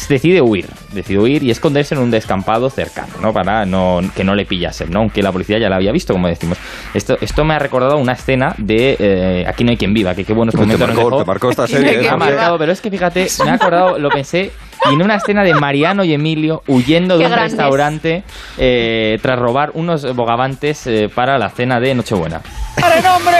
[0.09, 3.31] decide huir, decide huir y esconderse en un descampado cercano, ¿no?
[3.31, 4.99] Para no, que no le pillasen, ¿no?
[4.99, 6.57] Aunque la policía ya la había visto, como decimos.
[6.95, 10.23] Esto, esto me ha recordado una escena de eh, Aquí no hay quien viva, que
[10.25, 11.21] qué buenos momentos nos marcó, dejó.
[11.23, 11.91] te marcó esta serie.
[11.99, 12.01] ¿eh?
[12.01, 14.51] Me ha marcado, pero es que fíjate, me ha acordado, lo pensé,
[14.89, 17.51] y en una escena de Mariano y Emilio huyendo de un grandes.
[17.51, 18.23] restaurante
[18.57, 22.41] eh, tras robar unos bogavantes eh, para la cena de Nochebuena.
[22.79, 23.37] ¡Paren, hombre!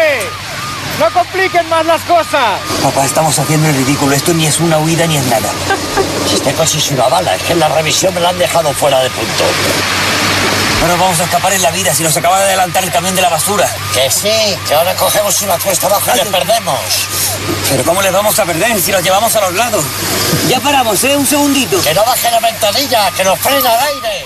[1.00, 2.60] ¡No compliquen más las cosas!
[2.82, 4.16] Papá, estamos haciendo el ridículo.
[4.16, 5.50] Esto ni es una huida ni es nada.
[6.28, 8.72] Si este coche es una bala, es que en la revisión me la han dejado
[8.74, 9.44] fuera de punto.
[10.84, 13.16] No nos vamos a escapar en la vida si nos acaba de adelantar el camión
[13.16, 13.66] de la basura.
[13.94, 14.28] Que sí,
[14.68, 17.08] que ahora cogemos una cuesta baja y les perdemos.
[17.70, 19.86] Pero ¿cómo les vamos a perder si los llevamos a los lados?
[20.50, 21.16] Ya paramos, ¿eh?
[21.16, 21.82] Un segundito.
[21.82, 24.26] Que no baje la ventanilla, que nos frena el aire.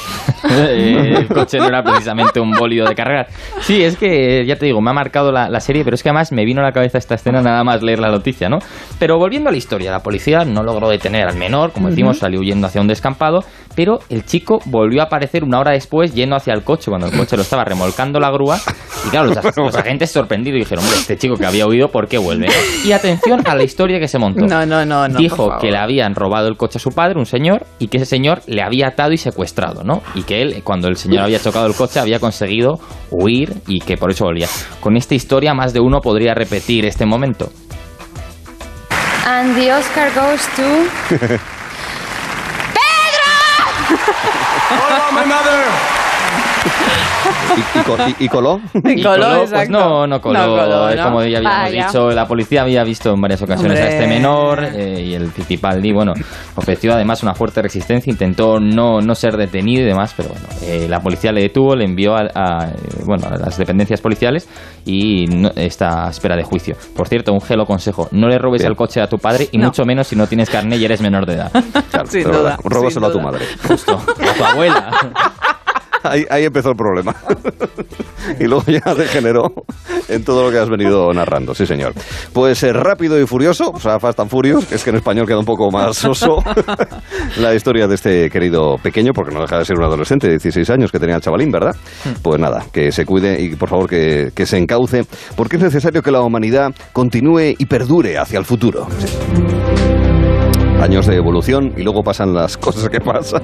[0.50, 3.28] Eh, el coche no era precisamente un bólido de carreras.
[3.62, 6.10] Sí, es que, ya te digo, me ha marcado la, la serie, pero es que
[6.10, 8.60] además me vino a la cabeza esta escena nada más leer la noticia, ¿no?
[8.98, 12.40] Pero volviendo a la historia, la policía no logró detener al menor, como decimos, salió
[12.40, 13.44] huyendo hacia un descampado,
[13.78, 17.16] pero el chico volvió a aparecer una hora después yendo hacia el coche, cuando el
[17.16, 18.60] coche lo estaba remolcando la grúa,
[19.06, 22.18] y claro, los, los agentes sorprendidos dijeron, hombre, este chico que había huido, ¿por qué
[22.18, 22.48] vuelve?
[22.84, 24.48] Y atención a la historia que se montó.
[24.48, 25.14] No, no, no, no.
[25.14, 25.60] por Dijo favor.
[25.60, 28.42] que le habían robado el coche a su padre, un señor, y que ese señor
[28.48, 30.02] le había atado y secuestrado, ¿no?
[30.16, 32.80] Y que él, cuando el señor había chocado el coche, había conseguido
[33.12, 34.48] huir y que por eso volvía.
[34.80, 37.52] Con esta historia, más de uno podría repetir este momento.
[39.28, 41.38] And the Oscar goes to...
[45.18, 45.97] my mother.
[47.56, 48.60] ¿Y, y co- y- y coló?
[48.86, 50.40] Y coló, pues no, no coló.
[50.40, 51.04] No coló, ¿no?
[51.04, 51.86] Como ya habíamos Vaya.
[51.88, 53.96] dicho, la policía había visto en varias ocasiones a Hombre.
[53.98, 56.14] este menor eh, y el Fittipaldi, bueno,
[56.56, 60.88] ofreció además una fuerte resistencia, intentó no, no ser detenido y demás, pero bueno, eh,
[60.90, 62.70] la policía le detuvo, le envió a, a,
[63.06, 64.48] bueno, a las dependencias policiales
[64.86, 66.76] y no- está a espera de juicio.
[66.96, 68.72] Por cierto, un gelo consejo, no le robes Bien.
[68.72, 69.66] el coche a tu padre y No.
[69.68, 71.52] mucho menos si no tienes carne y eres menor de edad.
[71.92, 73.32] Claro, Sin duda, Róbaselo a sin tu duda.
[73.32, 73.46] madre.
[73.68, 74.92] Justo, a tu abuela.
[76.04, 77.16] ahí, ahí empezó el problema.
[78.40, 79.52] y luego ya degeneró
[80.10, 81.94] en todo lo que has venido narrando, sí señor.
[82.34, 85.28] Pues eh, rápido y furioso, o sea, Fast and Furious, que es que en español
[85.28, 86.38] queda un poco más soso,
[87.38, 90.70] la historia de este querido pequeño, porque no deja de ser un adolescente de 16
[90.70, 91.76] años que tenía el chavalín, ¿verdad?
[92.22, 95.06] Pues nada, que se cuide y por favor que, que se encauce,
[95.36, 98.88] porque es necesario que la humanidad continúe y perdure hacia el futuro.
[99.00, 100.07] Sí.
[100.82, 103.44] Años de evolución y luego pasan las cosas que pasan.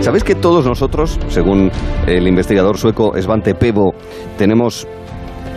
[0.00, 1.70] ¿Sabéis que todos nosotros, según
[2.06, 3.94] el investigador sueco Svante Pebo,
[4.38, 4.86] tenemos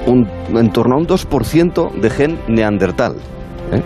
[0.05, 3.15] un, en torno a un 2% de gen neandertal?
[3.71, 3.81] ¿eh?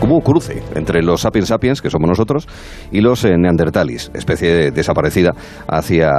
[0.00, 2.46] un cruce entre los sapiens sapiens, que somos nosotros,
[2.90, 5.32] y los eh, neandertalis, especie desaparecida
[5.66, 6.10] hacia,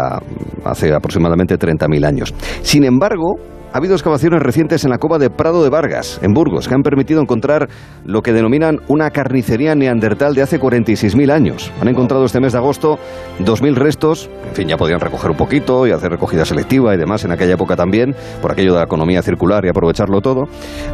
[0.64, 2.34] hace aproximadamente 30.000 años.
[2.62, 3.36] Sin embargo,
[3.72, 6.82] ha habido excavaciones recientes en la cova de Prado de Vargas, en Burgos, que han
[6.82, 7.70] permitido encontrar
[8.04, 11.72] lo que denominan una carnicería neandertal de hace 46.000 años.
[11.82, 12.98] Han encontrado este mes de agosto
[13.40, 17.26] 2.000 restos, en fin, ya podían recoger un poquito y hacer recogida selectiva y demás
[17.26, 20.46] en aquella época también, por aquello de la economía circular y aprovecharlo todo.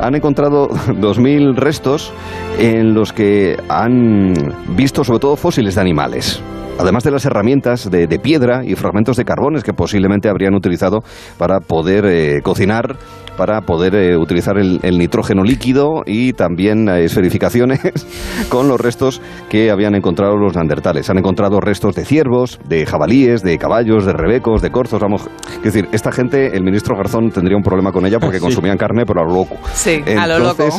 [0.01, 2.11] Han encontrado 2.000 restos
[2.59, 4.33] en los que han
[4.75, 6.41] visto sobre todo fósiles de animales
[6.79, 11.03] además de las herramientas de, de, piedra y fragmentos de carbones que posiblemente habrían utilizado
[11.37, 12.97] para poder eh, cocinar,
[13.35, 17.79] para poder eh, utilizar el, el, nitrógeno líquido y también eh, esferificaciones
[18.49, 21.09] con los restos que habían encontrado los neandertales.
[21.09, 24.99] Han encontrado restos de ciervos, de jabalíes, de caballos, de rebecos, de corzos.
[24.99, 28.43] Vamos, es decir, esta gente, el ministro Garzón tendría un problema con ella porque sí.
[28.43, 29.55] consumían carne, pero a lo loco.
[29.73, 30.69] Sí, Entonces, a lo loco.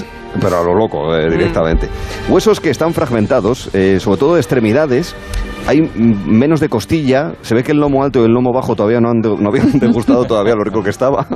[0.40, 1.88] Pero a lo loco, eh, directamente.
[2.29, 2.33] Mm.
[2.33, 5.14] Huesos que están fragmentados, sobre todo extremidades,
[5.66, 9.01] hay menos de costilla, se ve que el lomo alto y el lomo bajo todavía
[9.01, 11.27] no, han de, no habían degustado todavía lo rico que estaba.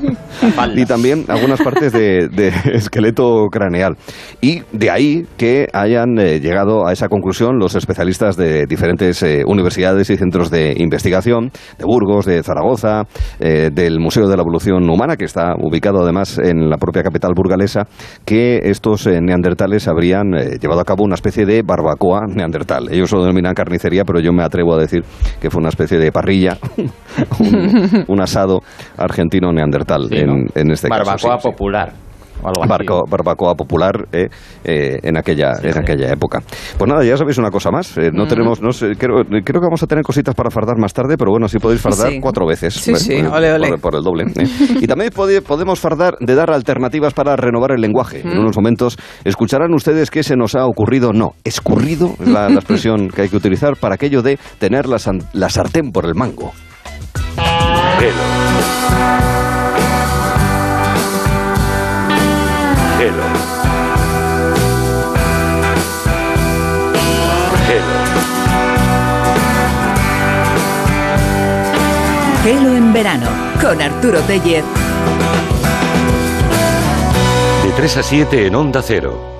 [0.77, 3.96] y también algunas partes de, de, esqueleto craneal.
[4.40, 9.42] Y de ahí que hayan eh, llegado a esa conclusión los especialistas de diferentes eh,
[9.46, 13.03] universidades y centros de investigación, de Burgos, de Zaragoza,
[13.38, 17.33] eh, del Museo de la Evolución Humana, que está ubicado además en la propia capital
[17.35, 17.87] burgalesa,
[18.25, 22.88] que estos neandertales habrían llevado a cabo una especie de barbacoa neandertal.
[22.92, 25.03] Ellos lo denominan carnicería, pero yo me atrevo a decir
[25.40, 26.59] que fue una especie de parrilla,
[27.40, 28.61] un, un asado
[28.96, 30.35] argentino neandertal Sí, en, ¿no?
[30.55, 31.00] en este caso.
[31.05, 31.93] Barbacoa sí, popular.
[32.43, 32.71] o algo así.
[32.71, 34.29] Barco- barbacoa popular eh,
[34.65, 35.79] eh, en aquella Sí, en sí.
[35.79, 36.41] aquella época.
[36.79, 37.99] Pues nada, ya sabéis una cosa más.
[37.99, 40.95] eh, no tenemos, no sé, creo, creo que vamos a tener cositas para fardar más
[40.95, 42.19] tarde, pero bueno, sí podéis fardar Sí.
[42.19, 42.73] cuatro veces.
[42.73, 42.97] Sí, ¿eh?
[42.97, 43.69] sí, Por- ole, ole.
[43.73, 44.25] Por, por el doble.
[44.37, 44.49] eh.
[44.81, 48.23] Y también pode- podemos fardar de dar alternativas para renovar el lenguaje.
[48.23, 51.13] En unos momentos escucharán ustedes qué se nos ha ocurrido.
[51.13, 54.99] No, escurrido es la, la expresión que hay que utilizar para aquello de tener la,
[54.99, 56.53] san- la sartén por el mango.
[72.42, 73.29] Gelo en verano
[73.61, 74.64] con Arturo Tellez.
[77.62, 79.31] De 3 a 7 en Onda Cero.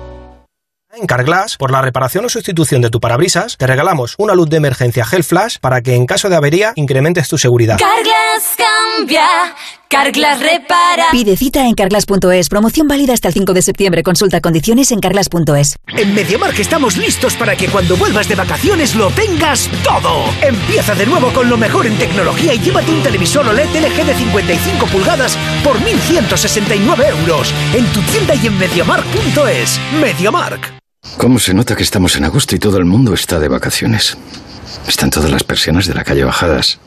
[0.93, 4.57] En Carglass, por la reparación o sustitución de tu parabrisas, te regalamos una luz de
[4.57, 7.79] emergencia Gel Flash para que en caso de avería incrementes tu seguridad.
[7.79, 9.27] Carglass cambia,
[9.91, 11.07] Carglass repara.
[11.11, 12.47] Pide cita en carglass.es.
[12.47, 14.03] Promoción válida hasta el 5 de septiembre.
[14.03, 15.75] Consulta condiciones en carglass.es.
[15.89, 20.23] En MediaMark estamos listos para que cuando vuelvas de vacaciones lo tengas todo.
[20.41, 24.15] Empieza de nuevo con lo mejor en tecnología y llévate un televisor OLED LG de
[24.15, 27.53] 55 pulgadas por 1.169 euros.
[27.73, 29.77] En tu tienda y en MediaMark.es.
[29.99, 30.73] MediaMark.
[31.17, 34.17] ¿Cómo se nota que estamos en agosto y todo el mundo está de vacaciones?
[34.87, 36.79] Están todas las persianas de la calle bajadas.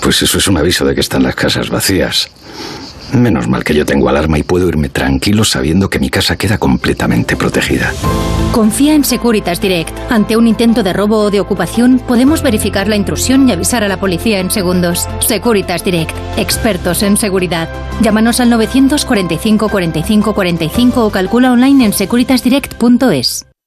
[0.00, 2.30] Pues eso es un aviso de que están las casas vacías.
[3.12, 6.58] Menos mal que yo tengo alarma y puedo irme tranquilo sabiendo que mi casa queda
[6.58, 7.92] completamente protegida.
[8.52, 9.96] Confía en Securitas Direct.
[10.10, 13.88] Ante un intento de robo o de ocupación, podemos verificar la intrusión y avisar a
[13.88, 15.08] la policía en segundos.
[15.20, 16.16] Securitas Direct.
[16.36, 17.68] Expertos en seguridad.
[18.02, 23.46] Llámanos al 945 45 45 o calcula online en securitasdirect.es.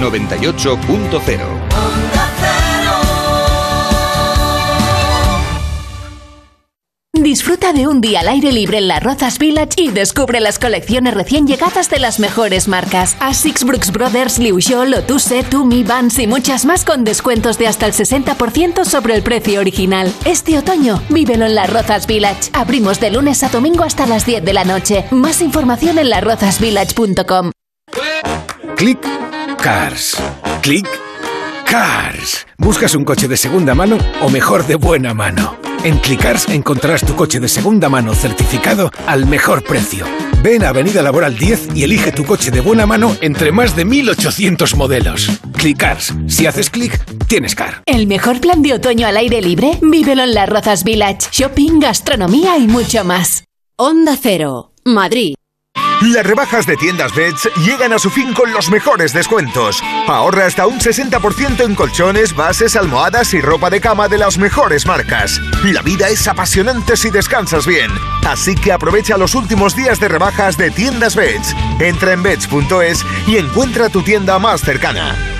[0.00, 1.70] 98.0
[7.22, 11.12] Disfruta de un día al aire libre en la Rozas Village y descubre las colecciones
[11.12, 13.14] recién llegadas de las mejores marcas.
[13.20, 17.84] Asics, Brooks Brothers, Liu Xiao, Lotuse, Tumi, Vans y muchas más con descuentos de hasta
[17.84, 20.10] el 60% sobre el precio original.
[20.24, 22.50] Este otoño, vívelo en la Rozas Village.
[22.54, 25.04] Abrimos de lunes a domingo hasta las 10 de la noche.
[25.10, 27.52] Más información en larozasvillage.com.
[28.76, 29.06] Click
[29.62, 30.16] Cars.
[30.62, 30.88] Click
[31.66, 32.46] Cars.
[32.56, 35.58] ¿Buscas un coche de segunda mano o mejor de buena mano?
[35.84, 40.06] En Clickars encontrarás tu coche de segunda mano certificado al mejor precio.
[40.42, 43.84] Ven a Avenida Laboral 10 y elige tu coche de buena mano entre más de
[43.84, 45.30] 1800 modelos.
[45.56, 46.14] Clickars.
[46.26, 47.82] Si haces clic, tienes car.
[47.86, 51.28] El mejor plan de otoño al aire libre, vívelo en las Rozas Village.
[51.30, 53.44] Shopping, gastronomía y mucho más.
[53.76, 55.34] Onda Cero, Madrid.
[56.00, 59.82] Las rebajas de tiendas Beds llegan a su fin con los mejores descuentos.
[60.08, 64.86] Ahorra hasta un 60% en colchones, bases, almohadas y ropa de cama de las mejores
[64.86, 65.38] marcas.
[65.62, 67.90] La vida es apasionante si descansas bien.
[68.26, 71.54] Así que aprovecha los últimos días de rebajas de tiendas Beds.
[71.80, 75.39] Entra en beds.es y encuentra tu tienda más cercana.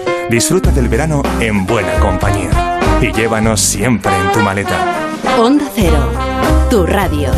[0.31, 5.09] Disfruta del verano en buena compañía y llévanos siempre en tu maleta.
[5.37, 6.09] Onda Cero,
[6.69, 7.31] tu radio.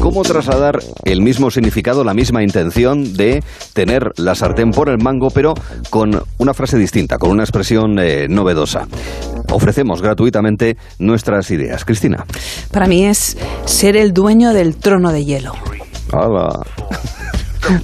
[0.00, 5.28] ¿Cómo trasladar el mismo significado, la misma intención de tener la sartén por el mango,
[5.30, 5.54] pero
[5.88, 8.88] con una frase distinta, con una expresión eh, novedosa?
[9.52, 11.84] Ofrecemos gratuitamente nuestras ideas.
[11.84, 12.26] Cristina.
[12.72, 13.36] Para mí es
[13.66, 15.52] ser el dueño del trono de hielo.
[16.12, 16.60] Hala.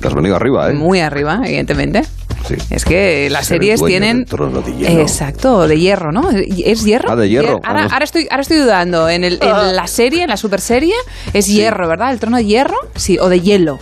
[0.01, 0.75] Te has venido arriba, ¿eh?
[0.75, 2.03] Muy arriba, evidentemente.
[2.47, 2.55] Sí.
[2.71, 4.17] Es que las Ser el series dueño tienen.
[4.19, 5.01] del trono de hielo.
[5.01, 6.29] Exacto, de hierro, ¿no?
[6.31, 7.11] ¿Es hierro?
[7.13, 7.61] Ah, de hierro.
[7.65, 7.93] Ahora, Vamos.
[7.93, 9.09] ahora estoy, ahora estoy dudando.
[9.09, 10.95] En, el, en la serie, en la super serie,
[11.33, 12.13] es hierro, ¿verdad?
[12.13, 12.77] ¿El trono de hierro?
[12.97, 13.79] Sí, o de hielo.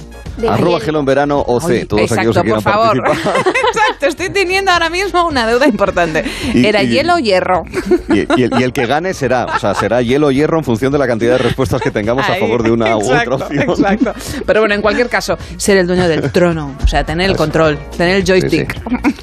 [0.49, 3.03] Arroba Gelo en verano OC, Oye, todos aquellos que exacto, quieran por favor.
[3.05, 3.35] participar.
[4.03, 6.25] Exacto, estoy teniendo ahora mismo una deuda importante.
[6.55, 7.65] Y- ¿Era y- hielo o hierro?
[8.09, 10.65] Y, y el, y el que gane será, o sea, será hielo o hierro en
[10.65, 13.63] función de la cantidad de respuestas que tengamos a favor de una u otra opción.
[13.71, 14.13] Exacto.
[14.47, 17.79] Pero bueno, en cualquier caso, ser el dueño del trono, o sea, tener el control,
[17.97, 18.77] tener el joystick.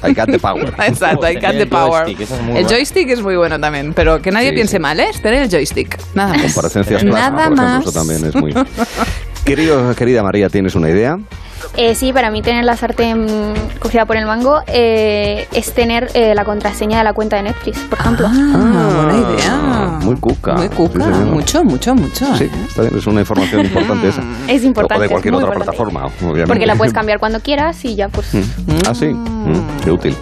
[0.06, 0.72] I got the power.
[0.86, 2.04] Exacto, I got the power.
[2.04, 2.68] joystick, eso es muy el bueno.
[2.70, 4.80] joystick es muy bueno también, pero que nadie Sí, piense sí.
[4.80, 5.10] mal, ¿eh?
[5.22, 5.98] Tener el joystick.
[6.14, 6.42] Nada más.
[6.54, 7.82] Comparecencias plasma, Nada por ejemplo, más.
[7.82, 8.54] eso también es muy...
[9.50, 11.18] Querido, querida María, ¿tienes una idea?
[11.76, 13.26] Eh, sí, para mí tener la sartén
[13.80, 17.80] cogida por el mango eh, es tener eh, la contraseña de la cuenta de Netflix,
[17.80, 18.28] por ejemplo.
[18.30, 19.56] Ah, buena idea.
[20.02, 20.54] Muy cuca.
[20.54, 22.26] Muy cuca, Sí, mucho, mucho, mucho.
[22.36, 22.50] Sí, ¿eh?
[22.68, 24.22] está bien, es una información importante esa.
[24.46, 25.64] Es importante, O de cualquier otra importante.
[25.76, 26.46] plataforma, obviamente.
[26.46, 28.30] Porque la puedes cambiar cuando quieras y ya pues...
[28.88, 29.06] Ah, sí.
[29.06, 30.14] Mm, qué útil.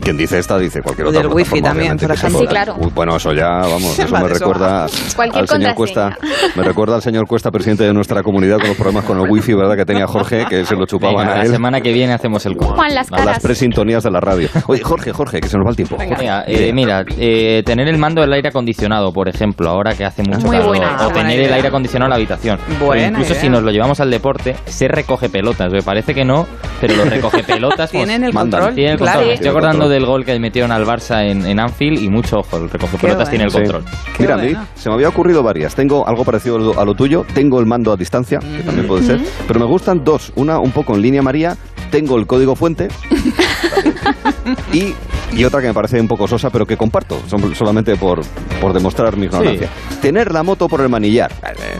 [0.00, 2.40] Quien dice esta dice cualquier O otra del wifi también, por ejemplo.
[2.40, 2.76] Sí, claro.
[2.78, 5.74] Uy, bueno, eso ya, vamos, eso Vale, me recuerda Cualquier al señor.
[5.74, 6.16] Cuesta,
[6.56, 9.54] me recuerda al señor Cuesta, presidente de nuestra comunidad, con los problemas con el wifi,
[9.54, 9.76] ¿verdad?
[9.76, 11.50] Que tenía Jorge, que se lo chupaban Venga, a la él.
[11.52, 12.54] semana que viene hacemos el.
[12.56, 13.42] Juan, las A las caras.
[13.42, 14.48] presintonías de la radio.
[14.66, 15.96] Oye, Jorge, Jorge, que se nos va el tiempo.
[16.18, 20.22] Mira, eh, mira, eh, tener el mando del aire acondicionado, por ejemplo, ahora que hace
[20.22, 22.58] mucho Muy calor, buena, o tener el aire acondicionado en la habitación.
[22.80, 23.40] Buena incluso idea.
[23.42, 25.72] si nos lo llevamos al deporte, se recoge pelotas.
[25.72, 26.46] Me parece que no,
[26.80, 28.74] pero los recoge pelotas Tienen el control.
[28.74, 29.18] Tiene el claro.
[29.20, 29.28] control.
[29.28, 32.08] Me estoy Tiene el acordando del gol que metieron al Barça en, en Anfield y
[32.08, 33.58] mucho ojo, el recoge pelotas tiene el Sí.
[33.58, 33.84] control.
[34.18, 34.66] Mira, a mí bueno.
[34.74, 35.74] se me había ocurrido varias.
[35.74, 37.26] Tengo algo parecido a lo- tuyo.
[37.34, 39.20] Tengo el mando a distancia, que también puede ser.
[39.46, 40.32] Pero me gustan dos.
[40.36, 41.54] Una un poco en línea María.
[41.90, 42.88] Tengo el código fuente.
[44.72, 44.94] y,
[45.32, 47.20] y otra que me parece un poco sosa, pero que comparto.
[47.28, 48.22] son- solamente por,
[48.60, 49.68] por demostrar mi ignorancia.
[50.00, 51.30] Tener la moto por el manillar.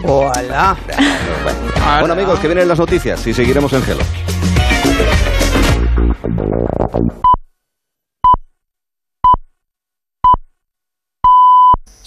[0.03, 0.77] Hola.
[1.99, 4.03] Bueno, amigos, que vienen las noticias y seguiremos en Gelo.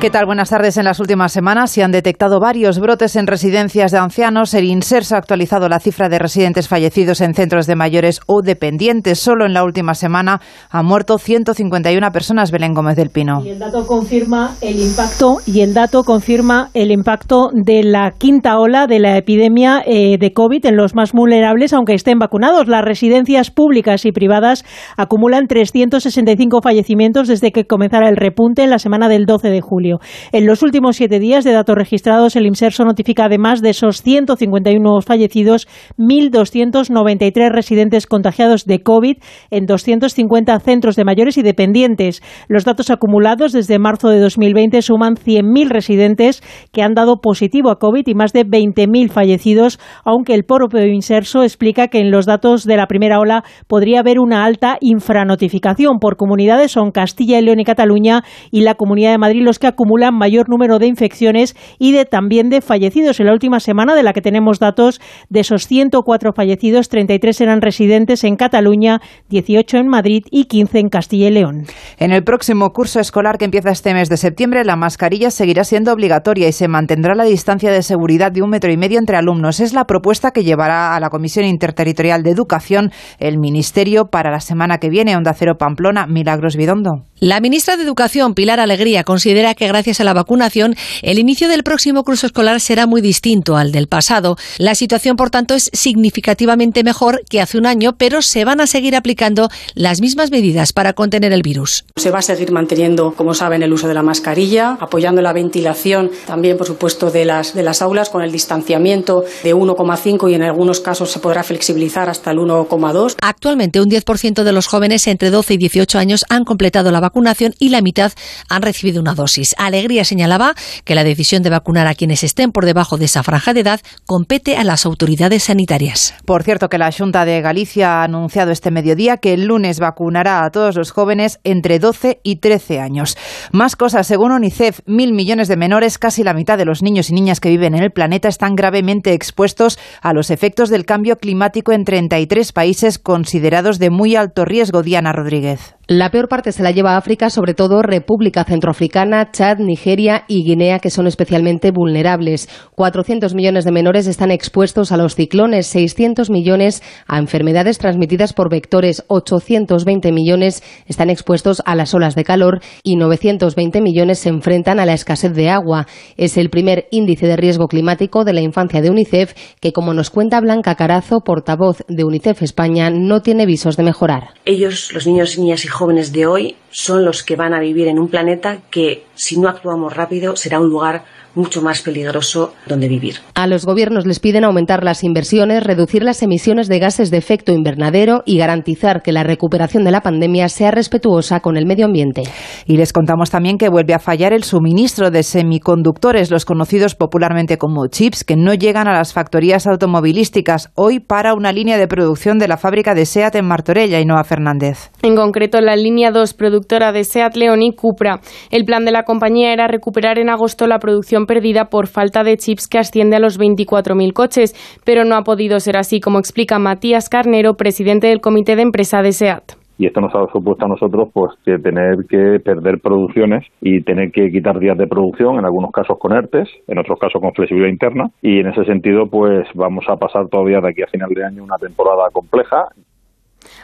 [0.00, 0.24] ¿Qué tal?
[0.24, 0.78] Buenas tardes.
[0.78, 4.54] En las últimas semanas se han detectado varios brotes en residencias de ancianos.
[4.54, 9.18] El INSERS ha actualizado la cifra de residentes fallecidos en centros de mayores o dependientes.
[9.18, 12.50] Solo en la última semana han muerto 151 personas.
[12.50, 13.44] Belén Gómez del Pino.
[13.44, 18.58] Y el dato confirma el impacto y el dato confirma el impacto de la quinta
[18.58, 22.68] ola de la epidemia eh, de COVID en los más vulnerables, aunque estén vacunados.
[22.68, 24.64] Las residencias públicas y privadas
[24.96, 29.89] acumulan 365 fallecimientos desde que comenzara el repunte en la semana del 12 de julio.
[30.32, 34.80] En los últimos siete días de datos registrados, el IMSERSO notifica además de esos 151
[34.82, 35.66] nuevos fallecidos,
[35.98, 39.16] 1.293 residentes contagiados de COVID
[39.50, 42.22] en 250 centros de mayores y dependientes.
[42.48, 47.78] Los datos acumulados desde marzo de 2020 suman 100.000 residentes que han dado positivo a
[47.78, 52.64] COVID y más de 20.000 fallecidos, aunque el propio IMSERSO explica que en los datos
[52.64, 56.72] de la primera ola podría haber una alta infranotificación por comunidades.
[56.72, 59.66] Son Castilla y León y Cataluña y la Comunidad de Madrid los que
[60.12, 63.20] mayor número de infecciones y de también de fallecidos.
[63.20, 67.60] En la última semana de la que tenemos datos de esos 104 fallecidos, 33 eran
[67.60, 71.66] residentes en Cataluña, 18 en Madrid y 15 en Castilla y León.
[71.98, 75.92] En el próximo curso escolar que empieza este mes de septiembre, la mascarilla seguirá siendo
[75.92, 79.60] obligatoria y se mantendrá la distancia de seguridad de un metro y medio entre alumnos.
[79.60, 84.40] Es la propuesta que llevará a la Comisión Interterritorial de Educación el Ministerio para la
[84.40, 85.16] semana que viene.
[85.16, 87.06] Onda Cero Pamplona, Milagros Bidondo.
[87.18, 91.62] La ministra de Educación, Pilar Alegría, considera que gracias a la vacunación, el inicio del
[91.62, 94.36] próximo curso escolar será muy distinto al del pasado.
[94.58, 98.66] La situación, por tanto, es significativamente mejor que hace un año, pero se van a
[98.66, 101.84] seguir aplicando las mismas medidas para contener el virus.
[101.96, 106.10] Se va a seguir manteniendo, como saben, el uso de la mascarilla, apoyando la ventilación
[106.26, 110.42] también, por supuesto, de las, de las aulas con el distanciamiento de 1,5 y en
[110.42, 113.16] algunos casos se podrá flexibilizar hasta el 1,2.
[113.22, 117.54] Actualmente, un 10% de los jóvenes entre 12 y 18 años han completado la vacunación
[117.58, 118.12] y la mitad
[118.48, 119.54] han recibido una dosis.
[119.66, 123.52] Alegría señalaba que la decisión de vacunar a quienes estén por debajo de esa franja
[123.52, 126.14] de edad compete a las autoridades sanitarias.
[126.24, 130.44] Por cierto, que la Junta de Galicia ha anunciado este mediodía que el lunes vacunará
[130.44, 133.16] a todos los jóvenes entre 12 y 13 años.
[133.52, 137.14] Más cosas, según UNICEF, mil millones de menores, casi la mitad de los niños y
[137.14, 141.72] niñas que viven en el planeta, están gravemente expuestos a los efectos del cambio climático
[141.72, 144.82] en 33 países considerados de muy alto riesgo.
[144.82, 145.74] Diana Rodríguez.
[145.86, 150.78] La peor parte se la lleva África, sobre todo República Centroafricana, Chad, Nigeria y Guinea,
[150.78, 152.48] que son especialmente vulnerables.
[152.74, 158.50] 400 millones de menores están expuestos a los ciclones, 600 millones a enfermedades transmitidas por
[158.50, 164.80] vectores, 820 millones están expuestos a las olas de calor y 920 millones se enfrentan
[164.80, 165.86] a la escasez de agua.
[166.16, 170.10] Es el primer índice de riesgo climático de la infancia de UNICEF, que, como nos
[170.10, 174.34] cuenta Blanca Carazo, portavoz de UNICEF España, no tiene visos de mejorar.
[174.44, 177.98] Ellos, los niños, niñas y jóvenes de hoy, son los que van a vivir en
[177.98, 183.16] un planeta que, si no actuamos rápido, será un lugar mucho más peligroso donde vivir.
[183.34, 187.52] A los gobiernos les piden aumentar las inversiones, reducir las emisiones de gases de efecto
[187.52, 192.22] invernadero y garantizar que la recuperación de la pandemia sea respetuosa con el medio ambiente.
[192.66, 197.58] Y les contamos también que vuelve a fallar el suministro de semiconductores, los conocidos popularmente
[197.58, 200.70] como chips, que no llegan a las factorías automovilísticas.
[200.74, 204.90] Hoy para una línea de producción de la fábrica de SEAT en Martorella, Noa Fernández.
[205.02, 208.20] En concreto, la línea 2 productora de SEAT León y Cupra.
[208.50, 212.36] El plan de la compañía era recuperar en agosto la producción perdida por falta de
[212.36, 214.50] chips que asciende a los 24.000 coches,
[214.84, 219.00] pero no ha podido ser así, como explica Matías Carnero, presidente del comité de empresa
[219.00, 219.52] de SEAT.
[219.78, 224.10] Y esto nos ha supuesto a nosotros pues que tener que perder producciones y tener
[224.10, 227.70] que quitar días de producción, en algunos casos con ERTES, en otros casos con flexibilidad
[227.70, 228.10] interna.
[228.20, 231.44] Y en ese sentido pues vamos a pasar todavía de aquí a final de año
[231.44, 232.66] una temporada compleja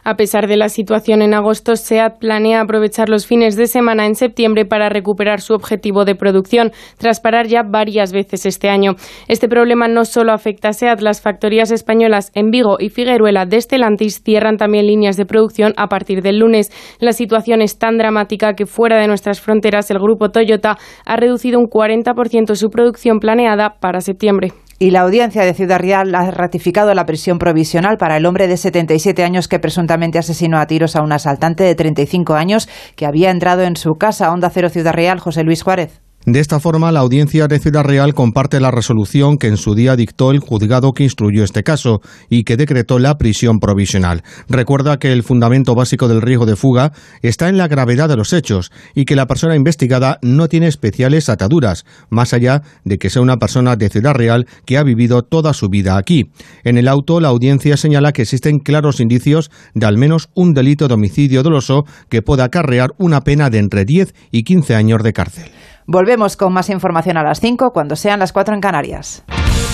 [0.06, 4.14] a pesar de la situación en agosto, SEAT planea aprovechar los fines de semana en
[4.14, 8.92] septiembre para recuperar su objetivo de producción, tras parar ya varias veces este año.
[9.26, 13.60] Este problema no solo afecta a SEAT, las factorías españolas en Vigo y Figueruela de
[13.60, 16.70] Stellantis cierran también líneas de producción a partir del lunes.
[17.00, 21.58] La situación es tan dramática que fuera de nuestras fronteras el grupo Toyota ha reducido
[21.58, 24.52] un 40% su producción planeada para septiembre.
[24.78, 28.58] Y la audiencia de Ciudad Real ha ratificado la prisión provisional para el hombre de
[28.58, 33.30] 77 años que presuntamente asesinó a tiros a un asaltante de 35 años que había
[33.30, 34.30] entrado en su casa.
[34.30, 36.05] Onda Cero Ciudad Real, José Luis Juárez.
[36.26, 39.94] De esta forma, la audiencia de Ciudad Real comparte la resolución que en su día
[39.94, 44.24] dictó el juzgado que instruyó este caso y que decretó la prisión provisional.
[44.48, 46.90] Recuerda que el fundamento básico del riesgo de fuga
[47.22, 51.28] está en la gravedad de los hechos y que la persona investigada no tiene especiales
[51.28, 55.54] ataduras, más allá de que sea una persona de Ciudad Real que ha vivido toda
[55.54, 56.32] su vida aquí.
[56.64, 60.88] En el auto, la audiencia señala que existen claros indicios de al menos un delito
[60.88, 65.12] de homicidio doloso que pueda acarrear una pena de entre 10 y 15 años de
[65.12, 65.44] cárcel.
[65.88, 69.22] Volvemos con más información a las 5 cuando sean las 4 en Canarias.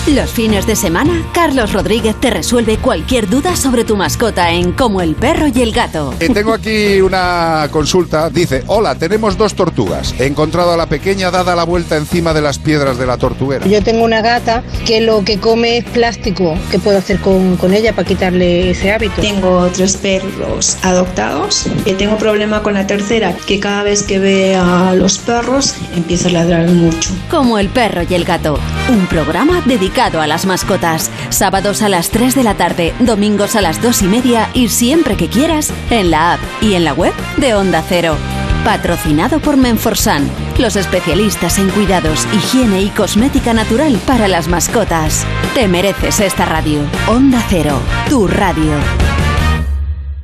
[0.07, 4.99] Los fines de semana, Carlos Rodríguez te resuelve cualquier duda sobre tu mascota en Como
[4.99, 6.13] el perro y el gato.
[6.19, 8.29] Eh, tengo aquí una consulta.
[8.29, 10.13] Dice, hola, tenemos dos tortugas.
[10.19, 13.65] He encontrado a la pequeña dada la vuelta encima de las piedras de la tortuguera.
[13.65, 16.57] Yo tengo una gata que lo que come es plástico.
[16.69, 19.21] ¿Qué puedo hacer con, con ella para quitarle ese hábito?
[19.21, 21.65] Tengo tres perros adoptados.
[21.85, 26.27] Y tengo problema con la tercera, que cada vez que ve a los perros empieza
[26.27, 27.09] a ladrar mucho.
[27.31, 28.59] Como el perro y el gato.
[28.89, 31.11] Un programa dedicado a las mascotas.
[31.29, 35.15] Sábados a las 3 de la tarde, domingos a las 2 y media y siempre
[35.15, 38.17] que quieras en la app y en la web de Onda Cero.
[38.65, 40.27] Patrocinado por Menforsan,
[40.57, 45.25] los especialistas en cuidados, higiene y cosmética natural para las mascotas.
[45.53, 46.79] Te mereces esta radio.
[47.07, 47.79] Onda Cero,
[48.09, 48.73] tu radio.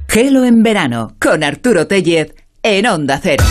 [0.08, 3.44] Gelo en verano con Arturo Tellez en Onda Cero.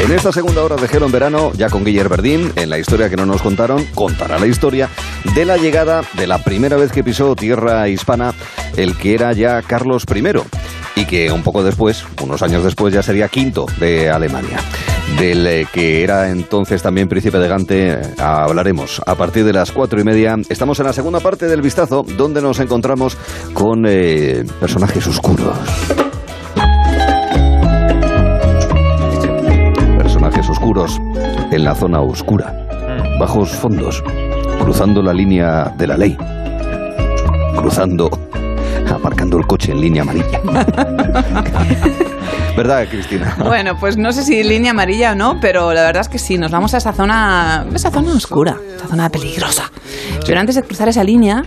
[0.00, 3.10] En esta segunda hora de Gelo en verano, ya con Guillermo Verdín, en la historia
[3.10, 4.88] que no nos contaron, contará la historia
[5.34, 8.32] de la llegada de la primera vez que pisó tierra hispana
[8.76, 13.02] el que era ya Carlos I y que un poco después, unos años después, ya
[13.02, 14.60] sería quinto de Alemania.
[15.18, 19.72] Del eh, que era entonces también príncipe de Gante, eh, hablaremos a partir de las
[19.72, 20.36] cuatro y media.
[20.48, 23.16] Estamos en la segunda parte del vistazo, donde nos encontramos
[23.52, 25.56] con eh, personajes oscuros.
[30.78, 31.00] Oscuros
[31.50, 32.54] en la zona oscura,
[33.18, 34.02] bajos fondos,
[34.60, 36.16] cruzando la línea de la ley,
[37.56, 38.08] cruzando,
[38.92, 40.40] aparcando el coche en línea amarilla.
[42.56, 43.36] ¿Verdad, Cristina?
[43.44, 46.38] Bueno, pues no sé si línea amarilla o no, pero la verdad es que sí,
[46.38, 49.70] nos vamos a esa zona, esa zona oscura, esa zona peligrosa.
[50.26, 51.44] Pero antes de cruzar esa línea,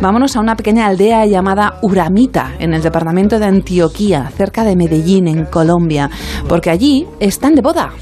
[0.00, 5.28] vámonos a una pequeña aldea llamada Uramita, en el departamento de Antioquía, cerca de Medellín,
[5.28, 6.08] en Colombia,
[6.48, 7.92] porque allí están de boda.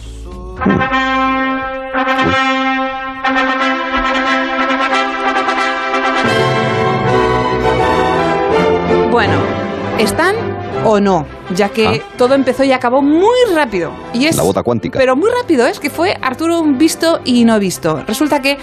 [9.10, 9.34] Bueno,
[9.98, 10.36] ¿están
[10.84, 11.26] o no?
[11.56, 13.90] Ya que todo empezó y acabó muy rápido.
[14.12, 15.00] Y es, La bota cuántica.
[15.00, 18.00] Pero muy rápido, es que fue Arturo un visto y no visto.
[18.06, 18.56] Resulta que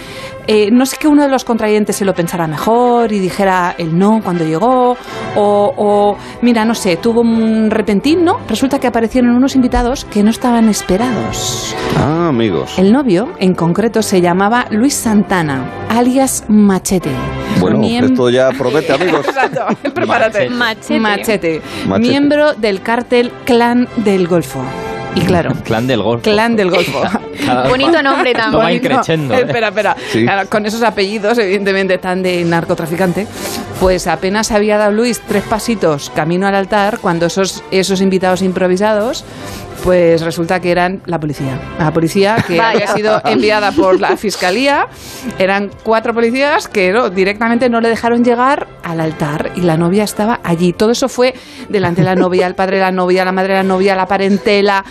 [0.47, 3.97] eh, no sé que uno de los contrayentes se lo pensara mejor y dijera el
[3.97, 4.95] no cuando llegó,
[5.35, 8.37] o, o, mira, no sé, tuvo un repentín, ¿no?
[8.47, 11.75] Resulta que aparecieron unos invitados que no estaban esperados.
[11.97, 12.77] Ah, amigos.
[12.77, 17.11] El novio, en concreto, se llamaba Luis Santana, alias Machete.
[17.59, 19.25] Bueno, Miem- esto ya promete, amigos.
[19.27, 20.49] Exacto, prepárate.
[20.49, 20.99] Machete.
[20.99, 21.61] Machete.
[21.87, 22.09] Machete.
[22.09, 24.61] Miembro del cártel Clan del Golfo.
[25.15, 26.23] Y claro, Clan del Golfo.
[26.23, 27.01] Clan del Golfo.
[27.69, 28.83] Bonito nombre también.
[29.31, 29.41] ¿eh?
[29.41, 29.95] Espera, espera.
[30.11, 30.23] Sí.
[30.23, 33.27] Claro, con esos apellidos, evidentemente, tan de narcotraficante,
[33.79, 39.23] pues apenas había dado Luis tres pasitos camino al altar cuando esos, esos invitados improvisados,
[39.83, 41.59] pues resulta que eran la policía.
[41.77, 42.71] La policía que Vaya.
[42.71, 44.87] había sido enviada por la fiscalía.
[45.37, 50.03] Eran cuatro policías que no, directamente no le dejaron llegar al altar y la novia
[50.03, 50.73] estaba allí.
[50.73, 51.33] Todo eso fue
[51.69, 54.05] delante de la novia, el padre de la novia, la madre de la novia, la
[54.05, 54.83] parentela.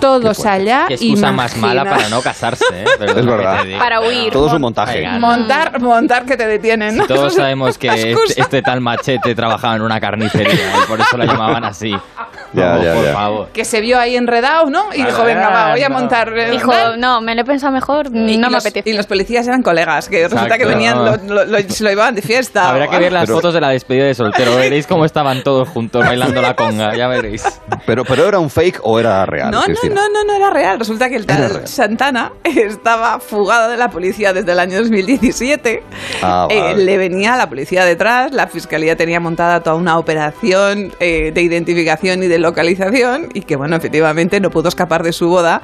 [0.00, 0.84] Todos allá.
[0.88, 2.84] Qué excusa más mala para no casarse, ¿eh?
[3.00, 3.64] Es verdad.
[3.78, 4.32] Para huir.
[4.32, 5.06] Todo es un montaje.
[5.18, 6.96] Montar, montar que te detienen.
[6.96, 7.06] ¿no?
[7.06, 11.24] Todos sabemos que este, este tal machete trabajaba en una carnicería y por eso la
[11.26, 11.92] llamaban así.
[12.54, 13.12] Ya, No, ya, por ya.
[13.12, 13.48] favor.
[13.52, 14.86] Que se vio ahí enredado, ¿no?
[14.94, 16.32] Y dijo, venga, va, voy a montar.
[16.38, 18.88] eh, Dijo, no, me lo he pensado mejor, Y, no y me los, apetece.
[18.88, 20.68] y los policías eran colegas, que resulta que Exacto.
[20.68, 22.70] venían, lo, lo- lo- se lo llevaban de fiesta.
[22.70, 24.56] Habrá o que ver las Pero- fotos de la despedida de soltero.
[24.56, 26.94] Veréis cómo estaban todos juntos bailando la conga.
[26.96, 27.44] Ya veréis.
[27.84, 30.78] Pero, pero era un fake o era real, No, no, No, no, no era real.
[30.78, 31.66] Resulta que el tal.
[31.66, 35.82] Santana estaba fugado de la policía desde el año 2017.
[36.22, 36.84] Ah, Eh, vale.
[36.84, 42.22] le venía la policía detrás, la fiscalía tenía montada toda una operación eh, de identificación
[42.22, 45.62] y de localización y que, bueno, efectivamente no pudo escapar de su boda.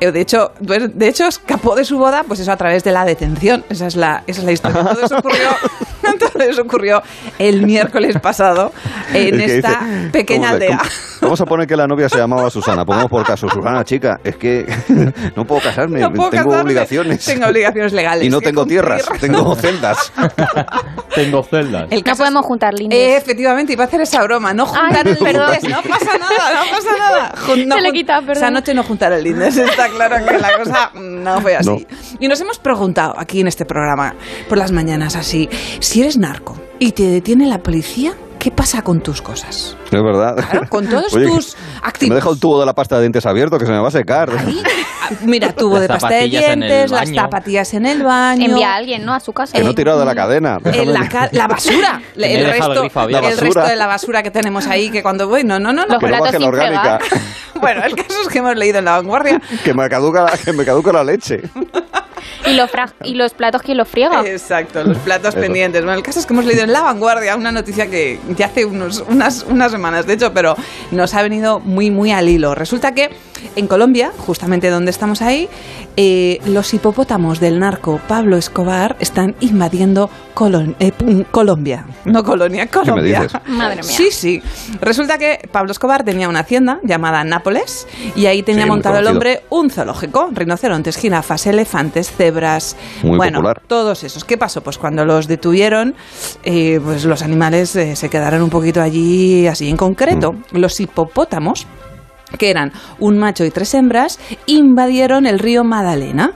[0.00, 2.92] Eh, de, hecho, pues, de hecho, escapó de su boda, pues eso a través de
[2.92, 3.64] la detención.
[3.68, 4.82] Esa es la, esa es la historia.
[4.92, 5.48] Todo eso ocurrió,
[6.18, 7.02] todo eso ocurrió
[7.38, 8.72] el miércoles pasado
[9.14, 10.82] en esta dice, pequeña ¿cómo le- aldea.
[11.20, 12.84] Vamos a poner que la novia se llamaba Susana.
[12.84, 14.66] Pongamos por caso, Susana, chica, es que
[15.36, 17.24] no puedo casarme, No puedo tengo casarme, obligaciones.
[17.24, 18.24] Tengo obligaciones legales.
[18.26, 18.80] y no tengo cumplir.
[18.80, 20.12] tierras, tengo celdas.
[21.14, 21.88] Tengo celdas.
[21.90, 23.22] El No caso podemos juntar Eh, líneas.
[23.22, 24.54] efectivamente, iba a hacer esa broma.
[24.54, 25.50] No juntar Ay, el perdón.
[25.52, 27.34] lindes, no pasa nada, no pasa nada.
[27.46, 28.36] Jun- no Se le quita, perdón.
[28.36, 31.86] Esa noche no juntar el lindes, está claro que la cosa no fue así.
[32.18, 34.14] Y nos hemos preguntado aquí en este programa,
[34.48, 35.50] por las mañanas así,
[35.80, 39.76] si eres narco y te detiene la policía, ¿qué pasa con tus cosas?
[39.84, 40.34] Es verdad.
[40.34, 42.08] Claro, con todos Oye, tus que- que activos.
[42.10, 43.90] me deja el tubo de la pasta de dientes abierto, que se me va a
[43.92, 44.30] secar.
[45.24, 48.44] Mira, tubo Las de pasta de dientes, las zapatillas en el baño.
[48.46, 49.14] Envía a alguien, ¿no?
[49.14, 49.56] A su casa.
[49.56, 50.58] Que no he tirado de la cadena.
[50.64, 52.00] Eh, la, ca- la basura.
[52.16, 53.22] El resto, grifo abierto.
[53.22, 53.44] La el basura.
[53.62, 55.86] resto de la basura que tenemos ahí, que cuando voy, no, no, no.
[55.86, 55.98] no.
[56.00, 56.98] Que no baje la orgánica.
[57.60, 60.64] Bueno, el caso es que hemos leído en La Vanguardia Que me caduca, que me
[60.64, 61.42] caduca la leche.
[62.46, 64.22] ¿Y los, fra- y los platos quién los friega?
[64.26, 65.40] Exacto, los platos Eso.
[65.40, 65.82] pendientes.
[65.82, 68.64] Bueno, el caso es que hemos leído en La Vanguardia una noticia que ya hace
[68.64, 70.56] unos, unas, unas semanas, de hecho, pero
[70.90, 72.54] nos ha venido muy, muy al hilo.
[72.54, 73.10] Resulta que
[73.56, 75.48] en Colombia, justamente donde estamos ahí,
[75.96, 81.84] eh, los hipopótamos del narco Pablo Escobar están invadiendo Colon- eh, pum, Colombia.
[82.04, 83.22] No Colonia, Colombia.
[83.22, 83.40] dices?
[83.48, 83.82] Madre mía.
[83.84, 84.42] Sí, sí.
[84.80, 87.86] Resulta que Pablo Escobar tenía una hacienda llamada Nápoles
[88.16, 93.38] y ahí tenía Sí, montado el hombre un zoológico, rinocerontes, jirafas, elefantes, cebras, Muy bueno,
[93.38, 93.62] popular.
[93.66, 94.24] todos esos.
[94.24, 94.62] ¿Qué pasó?
[94.62, 95.94] Pues cuando los detuvieron,
[96.44, 99.68] eh, pues los animales eh, se quedaron un poquito allí así.
[99.68, 100.56] En concreto, Mm.
[100.58, 101.66] los hipopótamos
[102.38, 106.32] que eran un macho y tres hembras, invadieron el río Magdalena.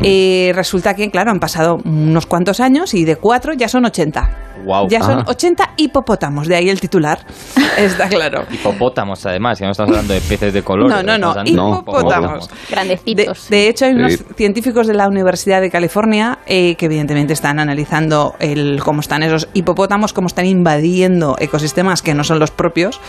[0.00, 0.02] Mm.
[0.04, 4.42] Eh, resulta que, claro, han pasado unos cuantos años y de cuatro ya son 80.
[4.64, 4.88] Guau.
[4.88, 5.24] Ya son Ah.
[5.28, 7.18] 80 hipopótamos, de ahí el titular.
[7.78, 8.44] Está claro.
[8.50, 10.88] Hipopótamos, además, que no estamos hablando de peces de color.
[10.88, 12.48] No, no, no, de hipopótamos.
[12.48, 13.48] De, Grandecitos.
[13.50, 14.24] de hecho, hay unos Sí.
[14.36, 19.48] científicos de la Universidad de California eh, que evidentemente están analizando el, cómo están esos
[19.52, 23.00] hipopótamos, cómo están invadiendo ecosistemas que no son los propios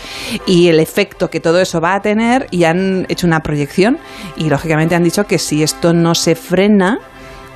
[0.45, 3.97] y el efecto que todo eso va a tener y han hecho una proyección
[4.35, 6.99] y lógicamente han dicho que si esto no se frena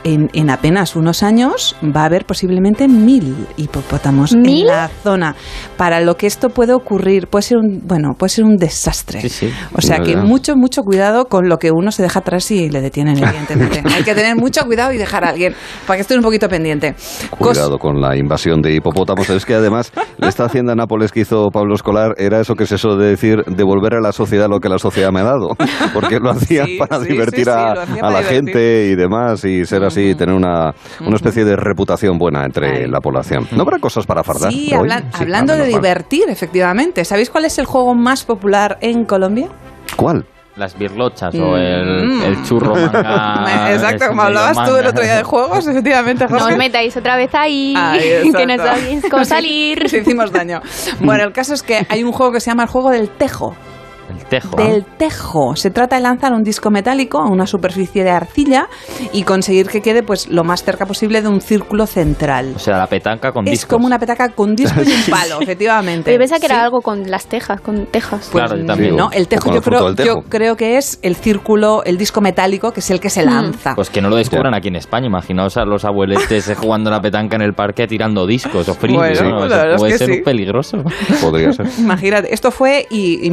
[0.03, 4.61] en, en apenas unos años va a haber posiblemente mil hipopótamos ¿Mil?
[4.61, 5.35] en la zona.
[5.77, 9.21] Para lo que esto puede ocurrir, puede ser un, bueno, puede ser un desastre.
[9.21, 9.49] Sí, sí.
[9.73, 12.81] O sea que mucho, mucho cuidado con lo que uno se deja atrás y le
[12.81, 13.83] detienen, evidentemente.
[13.95, 15.53] Hay que tener mucho cuidado y dejar a alguien
[15.87, 16.95] para que esté un poquito pendiente.
[17.37, 19.29] Cos- Cuidado con la invasión de hipopótamos.
[19.29, 23.05] Es que además, esta hacienda Nápoles que hizo Pablo Escolar era eso que se suele
[23.05, 25.49] decir, devolver a la sociedad lo que la sociedad me ha dado.
[25.93, 28.25] Porque lo hacía Sí, para sí, divertir sí, sí, a, la divertir.
[28.27, 30.73] gente y demás y ser así, tener una,
[31.05, 32.87] una especie de reputación buena entre Ay.
[32.89, 33.47] la población.
[33.51, 34.51] ¿No habrá cosas para fardar?
[34.51, 34.79] Sí, hoy?
[34.79, 37.05] hablan- Sí, hablando de divertir, efectivamente.
[37.05, 39.47] ¿Sabéis cuál es el juego más popular en Colombia?
[39.95, 40.25] ¿Cuál?
[40.57, 42.21] Las birlochas o el, Mm.
[42.23, 43.71] el churro manga.
[43.73, 44.89] Exacto, es como hablabas tú el manga.
[44.89, 46.51] otro día de juegos, efectivamente, No Jorge.
[46.53, 49.81] os metáis otra vez ahí, Ay, que no sabéis cómo salir.
[49.83, 50.61] Nos hicimos daño.
[50.99, 53.55] Bueno, el caso es que hay un juego que se llama el juego del tejo.
[54.09, 54.55] El tejo.
[54.57, 55.55] Del tejo.
[55.55, 58.67] Se trata de lanzar un disco metálico a una superficie de arcilla
[59.13, 62.53] y conseguir que quede pues lo más cerca posible de un círculo central.
[62.55, 63.69] O sea, la petanca con Es discos.
[63.75, 66.11] como una petaca con disco y un palo, efectivamente.
[66.11, 66.61] Yo pensaba que era Sí.
[66.61, 68.29] algo con las tejas, con tejas.
[68.31, 68.95] Pues Claro, yo también.
[68.95, 70.07] no, el tejo yo creo, tejo.
[70.07, 73.75] yo creo que es el círculo, el disco metálico, que es el que se lanza.
[73.75, 75.07] Pues que no lo descubran aquí en España.
[75.07, 79.21] Imaginaos a los abueletes jugando la petanca en el parque tirando discos o frisbees.
[79.21, 79.45] Bueno, ¿no?
[79.45, 80.21] es puede que ser sí.
[80.21, 80.83] peligroso.
[81.21, 81.67] Podría ser.
[81.79, 83.25] Imagínate, esto fue i-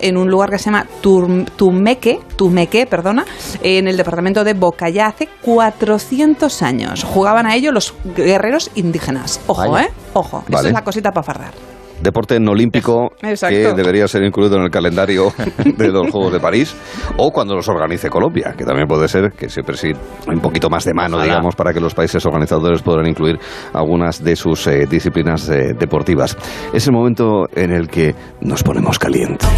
[0.00, 3.24] en un lugar que se llama Tumeque, Tumeque, perdona,
[3.62, 7.04] en el departamento de Bocayá hace 400 años.
[7.04, 9.40] Jugaban a ello los guerreros indígenas.
[9.46, 9.86] Ojo, Vaya.
[9.86, 9.90] ¿eh?
[10.12, 10.44] Ojo.
[10.48, 10.68] Vale.
[10.68, 11.73] es la cosita para fardar.
[12.02, 13.56] Deporte no olímpico Exacto.
[13.56, 15.32] que debería ser incluido en el calendario
[15.64, 16.74] de los Juegos de París
[17.16, 19.92] o cuando los organice Colombia, que también puede ser que siempre sí
[20.26, 21.32] un poquito más de mano, Ojalá.
[21.32, 23.38] digamos, para que los países organizadores puedan incluir
[23.72, 26.36] algunas de sus eh, disciplinas eh, deportivas.
[26.72, 29.48] Es el momento en el que nos ponemos calientes.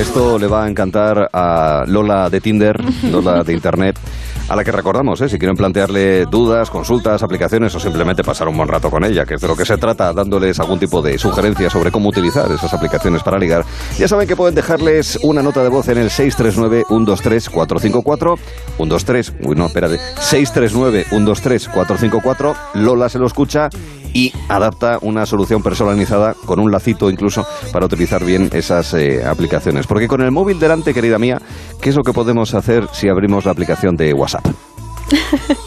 [0.00, 2.82] Esto le va a encantar a Lola de Tinder,
[3.12, 3.98] Lola de Internet,
[4.48, 5.28] a la que recordamos, ¿eh?
[5.28, 9.34] si quieren plantearle dudas, consultas, aplicaciones o simplemente pasar un buen rato con ella, que
[9.34, 12.72] es de lo que se trata, dándoles algún tipo de sugerencia sobre cómo utilizar esas
[12.72, 13.66] aplicaciones para ligar.
[13.98, 18.38] Ya saben que pueden dejarles una nota de voz en el 639-123-454,
[18.78, 23.68] 123, uy no, espérate, 639-123-454, Lola se lo escucha
[24.12, 29.86] y adapta una solución personalizada con un lacito incluso para utilizar bien esas eh, aplicaciones.
[29.86, 31.38] Porque con el móvil delante, querida mía,
[31.80, 34.46] ¿qué es lo que podemos hacer si abrimos la aplicación de WhatsApp?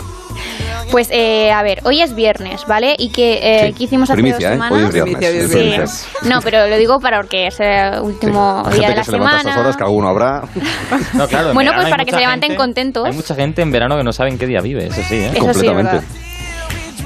[0.92, 2.96] Pues, eh, a ver, hoy es viernes, ¿vale?
[3.00, 3.74] Y que, eh, Sí.
[3.74, 4.62] ¿qué hicimos hace Primicia, dos ¿eh?
[4.62, 4.72] semanas?
[4.78, 5.16] Hoy es viernes.
[5.18, 5.64] Primicia, sí.
[5.64, 6.08] viernes.
[6.22, 9.42] No, pero lo digo para porque es el último día de que la se estas
[9.42, 9.60] semana.
[9.60, 10.44] horas, que alguno habrá.
[11.16, 13.08] No, claro, en Bueno, pues para que se levanten gente- contentos.
[13.08, 15.32] Hay mucha gente en verano que no saben qué día vive, eso sí, ¿eh?
[15.34, 16.06] Eso sí, Completamente.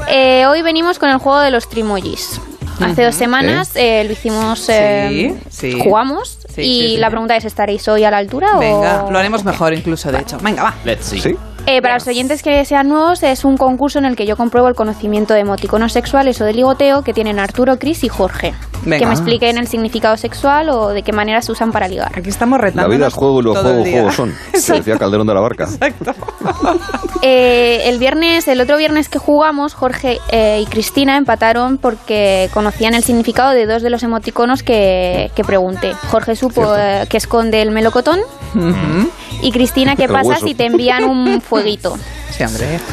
[0.08, 2.40] Eh, hoy venimos con el juego de los trimojis.
[2.80, 5.80] Hace dos semanas eh, lo hicimos, eh, Sí, sí.
[5.84, 6.98] jugamos Sí, y sí, sí.
[6.98, 9.12] la pregunta es, ¿estaréis hoy a la altura Venga, o...?
[9.12, 10.38] lo haremos mejor incluso, de hecho.
[10.42, 10.74] Venga, va.
[10.86, 11.20] Let's see.
[11.20, 11.36] ¿Sí?
[11.70, 14.70] Eh, para los oyentes que sean nuevos, es un concurso en el que yo compruebo
[14.70, 18.54] el conocimiento de emoticonos sexuales o de ligoteo que tienen Arturo, Cris y Jorge.
[18.84, 19.00] Venga.
[19.00, 22.12] que me expliquen el significado sexual o de qué manera se usan para ligar.
[22.18, 22.90] Aquí estamos La retando.
[22.90, 24.34] vida es juego y los juegos son.
[24.54, 25.68] Se decía Calderón de la Barca.
[27.24, 32.96] Eh, el viernes, el otro viernes que jugamos, Jorge eh, y Cristina empataron porque conocían
[32.96, 35.94] el significado de dos de los emoticonos que, que pregunté.
[36.12, 38.20] Jorge supo eh, que esconde el melocotón
[39.42, 40.46] y Cristina qué El pasa hueso.
[40.46, 41.96] si te envían un fueguito.
[42.30, 42.44] Sí,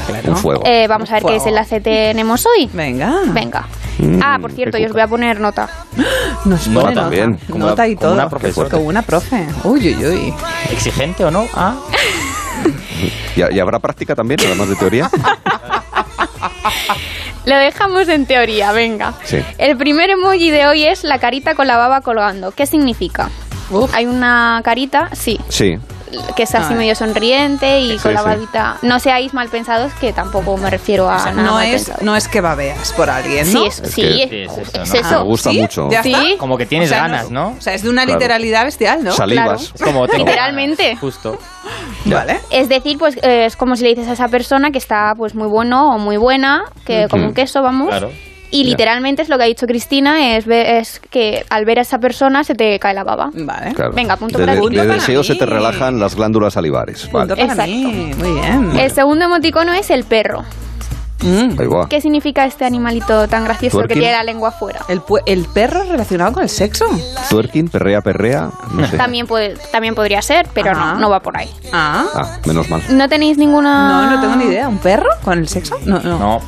[0.06, 0.30] claro.
[0.30, 0.62] Un fuego.
[0.64, 1.38] Eh, vamos a ver qué Fuego.
[1.42, 2.70] desenlace tenemos hoy.
[2.72, 3.12] Venga.
[3.26, 3.66] Venga.
[3.98, 5.68] Mm, ah, por cierto, qué yo os voy a poner nota.
[6.44, 7.30] Nos Nota pone también.
[7.32, 7.44] nota.
[7.50, 8.14] Como Nota una- y como todo.
[8.14, 8.68] una profesora.
[8.70, 9.44] Como una profe.
[9.64, 10.34] Uy, uy, uy.
[10.70, 11.48] ¿Exigente o no?
[11.54, 11.74] Ah.
[13.36, 15.10] ¿Y, y habrá práctica también, además de teoría?
[17.46, 19.14] Lo dejamos en teoría, venga.
[19.24, 19.42] Sí.
[19.58, 22.52] El primer emoji de hoy es la carita con la baba colgando.
[22.52, 23.30] ¿Qué significa?
[23.92, 25.78] Hay una carita, sí, Sí.
[26.36, 26.76] Que es así Ah.
[26.76, 28.26] medio sonriente y Sí, con la sí.
[28.26, 28.76] babita.
[28.82, 31.84] No seáis mal pensados, que tampoco me refiero a O sea, nada no, mal es,
[31.84, 31.98] pensado.
[32.04, 33.66] no es que babeas por alguien, Sí, ¿no?
[33.66, 35.00] es- Es sí, que- es, Sí, es eso, es ¿no?
[35.00, 35.18] eso.
[35.18, 35.60] Me gusta ¿Sí?
[35.60, 35.88] mucho.
[35.90, 36.12] ¿Ya Sí.
[36.12, 36.38] está?
[36.38, 37.48] Como que tienes O sea, ganas, ¿no?
[37.56, 38.18] O sea, es de una Claro.
[38.18, 39.12] literalidad bestial, ¿no?
[39.12, 39.72] Salivas.
[39.74, 40.84] Es como tengo Literalmente.
[40.84, 41.38] ganas, Justo.
[42.06, 42.40] Vale.
[42.50, 45.34] Es decir, pues eh, es como si le dices a esa persona que está pues
[45.34, 47.88] muy bueno o muy buena, que como un queso, vamos.
[47.88, 48.10] Claro.
[48.54, 48.70] Y Ya.
[48.70, 51.98] literalmente es lo que ha dicho Cristina, es, ve- es que al ver a esa
[51.98, 53.30] persona se te cae la baba.
[53.34, 53.74] Vale.
[53.74, 53.92] Claro.
[53.92, 54.64] Venga, punto de, para de- ti.
[54.66, 55.26] de Punto para deseo mí.
[55.26, 57.02] se te relajan las glándulas salivares.
[57.08, 57.46] Punto Vale.
[57.46, 58.12] para mí.
[58.16, 58.78] Muy bien.
[58.78, 60.44] El segundo emoticono es el perro.
[61.22, 61.86] Mm.
[61.88, 63.94] ¿Qué significa este animalito tan gracioso Twerking.
[63.94, 64.80] que tiene la lengua afuera?
[64.88, 66.84] ¿El, ¿El perro relacionado con el sexo?
[67.30, 68.50] Twerking, perrea, perrea.
[68.72, 68.96] No sé.
[68.98, 70.92] También, puede, también podría ser, pero Ah.
[70.94, 71.48] no, no va por ahí.
[71.72, 72.04] Ah.
[72.14, 72.82] Ah, menos mal.
[72.90, 73.88] ¿No tenéis ninguna...?
[73.88, 74.68] No, no tengo ni idea.
[74.68, 75.76] ¿Un perro con el sexo?
[75.86, 76.18] No, no.
[76.18, 76.40] No.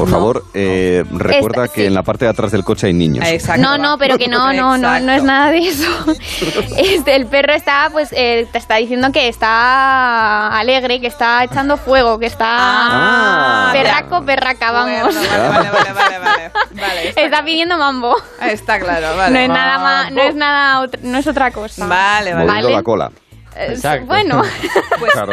[0.00, 1.86] Por favor, eh, recuerda Esta- que sí.
[1.86, 3.24] en la parte de atrás del coche hay niños.
[3.26, 3.60] Ah, Exacto.
[3.62, 5.88] No, no, pero que no, no, no, no es nada de eso.
[6.76, 11.76] Este, el perro está, pues, eh, te está diciendo que está alegre, que está echando
[11.76, 15.14] fuego, que está Ah, perraco, perraca, vamos.
[15.14, 17.08] Bueno, vale, vale, vale, vale, vale.
[17.08, 18.16] Está, Está pidiendo mambo.
[18.40, 19.32] está claro, vale.
[19.34, 21.86] No es nada más, no es nada, otra- no es otra cosa.
[21.86, 22.46] Vale, vale.
[22.46, 22.76] Moviendo Vale.
[22.76, 23.10] la cola.
[23.56, 24.06] Eh, Exacto.
[24.06, 24.42] Bueno,
[24.98, 25.32] Pues, Claro.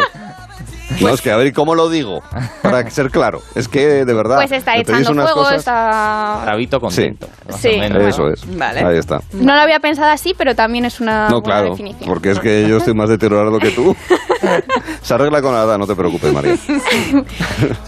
[1.01, 2.21] No, es que a ver, ¿y cómo lo digo?
[2.63, 3.39] Para ser claro.
[3.55, 4.37] Es que, de verdad.
[4.37, 6.43] pues está echando fuego, cosas- está...
[6.45, 7.27] Rabito contento.
[7.49, 7.77] Sí.
[7.79, 8.03] menos.
[8.03, 8.57] Eso es.
[8.57, 8.79] Vale.
[8.81, 9.19] Ahí está.
[9.33, 11.69] No lo había pensado así, pero también es una No, buena claro.
[11.71, 12.07] definición.
[12.07, 13.95] Porque es que yo estoy más deteriorado que tú.
[15.01, 16.55] Se arregla con la edad, no te preocupes, María.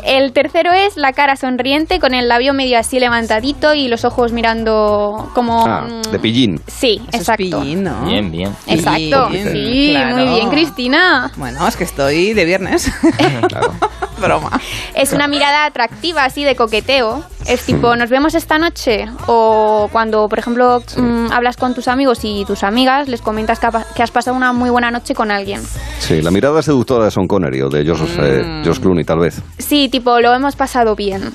[0.03, 4.31] El tercero es la cara sonriente con el labio medio así levantadito y los ojos
[4.31, 5.65] mirando como...
[5.67, 6.61] Ah, mm, de pillín.
[6.67, 7.43] Sí, Eso es exacto.
[7.61, 8.05] pillín, ¿no?
[8.05, 8.51] Bien, bien.
[8.67, 9.29] Exacto.
[9.29, 10.15] Bien, Sí, claro.
[10.17, 11.31] muy bien, Cristina.
[11.37, 12.88] Bueno, es que estoy de viernes.
[13.49, 13.73] Claro.
[14.19, 14.59] Broma.
[14.95, 17.23] Es una mirada atractiva, así de coqueteo.
[17.47, 19.05] Es tipo, ¿nos vemos esta noche?
[19.27, 23.67] O cuando, por ejemplo, mm, hablas con tus amigos y tus amigas, les comentas que,
[23.67, 25.61] ha que has pasado una muy buena noche con alguien.
[25.99, 28.65] Sí, la mirada seductora de Sean Connery o de Josh, eh, Mm.
[28.65, 29.41] Josh Clooney, tal vez.
[29.57, 31.31] Sí, tipo, lo hemos pasado bien.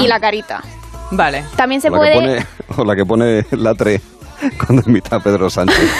[0.00, 0.62] Y la carita.
[1.10, 1.44] Vale.
[1.56, 2.12] También se o, la puede...
[2.12, 4.00] que pone, o la que pone Latre
[4.66, 5.78] cuando invita a Pedro Sánchez.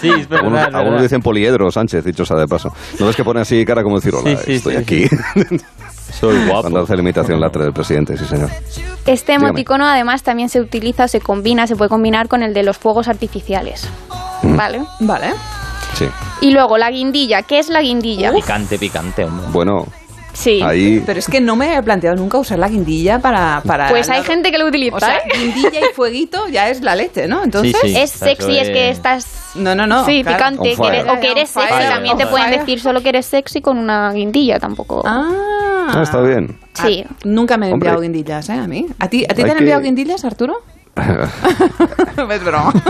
[0.00, 0.80] Sí, es verdad, Algunos, es verdad.
[0.80, 2.72] algunos dicen poliedro Sánchez, dicho sea de paso.
[3.00, 5.08] ¿No ves que pone así cara como decir, hola, Sí, sí, estoy sí, aquí?
[6.20, 6.62] Soy guapo.
[6.62, 8.50] Cuando hace la imitación Latre del presidente, sí señor.
[9.06, 9.48] Este Dígame.
[9.48, 13.08] emoticono además también se utiliza, se combina, se puede combinar con el de los fuegos
[13.08, 13.88] artificiales.
[14.42, 14.56] Mm.
[14.56, 14.82] ¿Vale?
[15.00, 15.32] Vale.
[15.94, 16.06] Sí.
[16.40, 17.42] Y luego la guindilla.
[17.42, 18.32] ¿Qué es la guindilla?
[18.32, 19.46] Picante, picante, hombre.
[19.50, 19.86] Bueno,
[20.34, 20.60] Sí.
[20.62, 21.02] ahí...
[21.06, 23.62] Pero es que no me había planteado nunca usar la guindilla para...
[23.66, 24.96] para Pues hay la- gente que lo utiliza.
[24.96, 25.22] O sea, ¿eh?
[25.38, 27.42] guindilla y fueguito ya es la leche, ¿no?
[27.42, 27.74] Entonces...
[27.80, 27.96] Sí, sí.
[27.96, 29.52] es sexy, es que es- estás...
[29.54, 30.04] No, no, no.
[30.04, 30.36] sí, claro.
[30.36, 30.76] picante.
[30.76, 31.68] Que eres- o que eres sexy.
[31.72, 35.02] fire, También te pueden decir solo que eres sexy con una guindilla, tampoco.
[35.06, 35.86] Ah.
[35.94, 36.58] Ah, está bien.
[36.72, 37.04] Sí.
[37.24, 37.88] Nunca me han Hombre.
[37.90, 38.54] enviado guindillas, ¿eh?
[38.54, 38.86] A mí.
[38.98, 40.56] ¿A ti, a ti te han que- enviado guindillas, Arturo?
[40.96, 42.72] es broma.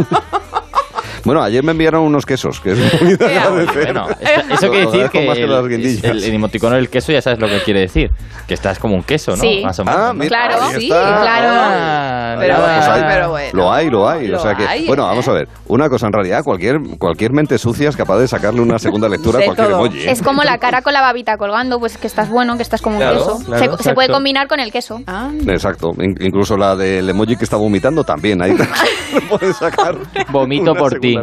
[1.25, 3.85] Bueno, ayer me enviaron unos quesos, que es muy de agradecer.
[3.95, 4.07] Bueno,
[4.51, 7.49] eso, quiere decir que más que el, el, el emoticono del queso ya sabes lo
[7.49, 8.11] que quiere decir.
[8.47, 9.39] Que estás como un queso, ¿no?
[9.43, 9.63] Sí.
[9.65, 10.01] Más o menos.
[10.01, 11.21] Ah, Claro, sí, está.
[11.23, 11.49] claro.
[11.51, 12.77] Ah, Pero nada.
[12.77, 13.51] Pues hay- pero bueno.
[13.55, 14.27] Lo hay, lo hay.
[14.29, 15.07] Lo o sea que, hay, bueno, ¿eh?
[15.09, 15.49] vamos a ver.
[15.67, 19.39] Una cosa, en realidad, cualquier, cualquier mente sucia es capaz de sacarle una segunda lectura
[19.41, 19.87] a cualquier todo.
[19.87, 20.01] emoji.
[20.01, 20.11] ¿eh?
[20.11, 22.99] Es como la cara con la babita colgando, pues que estás bueno, que estás como
[22.99, 23.39] un queso.
[23.47, 25.01] claro, se, puede combinar con el queso.
[25.07, 25.93] Ah, Exacto.
[26.01, 28.43] In- incluso la del emoji que está vomitando también.
[28.43, 28.55] Ahí
[29.31, 29.97] puedes sacar.
[30.31, 31.14] Vomito por ti.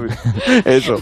[0.66, 0.96] Eso.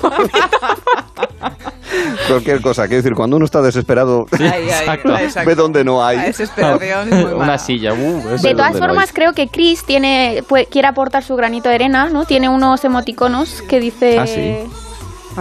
[2.27, 2.83] Cualquier cosa.
[2.87, 5.13] Quiero decir, cuando uno está desesperado, Exacto.
[5.45, 6.17] ve donde no hay.
[6.17, 7.93] La desesperación es muy Una silla.
[7.93, 8.37] Uh.
[8.41, 12.09] De todas no formas, creo que Chris tiene, pues, quiere aportar su granito de arena,
[12.09, 12.25] ¿no?
[12.25, 14.57] Tiene unos emoticonos que dice Ah, sí.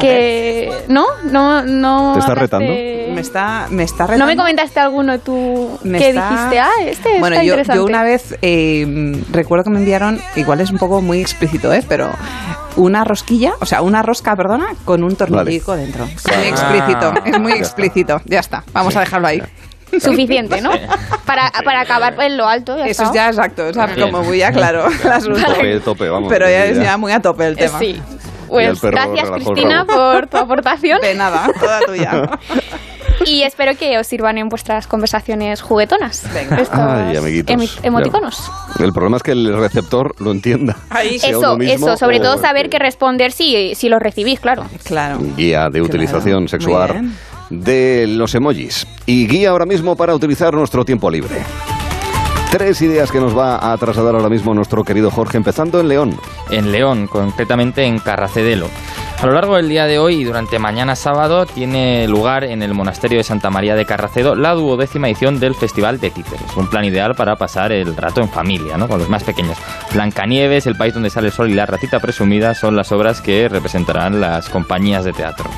[0.00, 2.12] Que no, no, no.
[2.14, 2.72] ¿Te está hablaste- retando?
[3.14, 4.24] Me está, me está retando.
[4.24, 7.76] No me comentaste alguno tú Me que está- dijiste, ah, este Bueno, está yo, interesante.
[7.78, 11.82] yo una vez eh, recuerdo que me enviaron, igual es un poco muy explícito, ¿eh?
[11.88, 12.10] Pero
[12.76, 16.04] una rosquilla, o sea, una rosca, perdona, con un tornillico dentro.
[16.04, 16.48] Es muy Ah.
[16.48, 18.20] explícito, es muy explícito.
[18.26, 18.98] Ya está, vamos Sí.
[18.98, 19.42] a dejarlo ahí.
[20.00, 20.70] Suficiente, ¿no?
[21.24, 22.76] Para, para acabar en lo alto.
[22.76, 25.40] Ya Eso es ya exacto, o sea, como muy ya claro el asunto.
[25.42, 26.28] Tope, tope, vamos.
[26.28, 26.82] Pero ya es ya.
[26.84, 27.78] ya muy a tope el Eh, tema.
[27.78, 28.00] Sí.
[28.48, 32.30] Pues gracias Cristina por tu aportación De nada, toda tuya.
[33.26, 36.24] y espero que os sirvan en vuestras conversaciones juguetonas.
[36.24, 37.78] Estos Ay, amiguitos.
[37.82, 38.50] emoticonos.
[38.80, 40.76] El problema es que el receptor lo entienda.
[40.90, 44.64] Sea Eso, mismo eso, sobre o todo saber qué responder si, si lo recibís, claro.
[44.84, 45.18] Claro.
[45.36, 47.10] Guía de utilización sexual
[47.50, 48.86] de los emojis.
[49.06, 51.36] Y guía ahora mismo para utilizar nuestro tiempo libre.
[52.50, 56.18] Tres ideas que nos va a trasladar ahora mismo nuestro querido Jorge, empezando en León.
[56.50, 58.68] en León, concretamente en Carracedelo.
[59.20, 62.72] A lo largo del día de hoy y durante mañana sábado tiene lugar en el
[62.72, 66.56] monasterio de Santa María de Carracedo la duodécima edición del Festival de Títeres.
[66.56, 68.88] Un plan ideal para pasar el rato en familia, ¿no?
[68.88, 69.58] con los más pequeños.
[69.92, 73.48] Blancanieves, El país donde sale el sol y la ratita presumida son las obras que
[73.48, 75.50] representarán las compañías de teatro.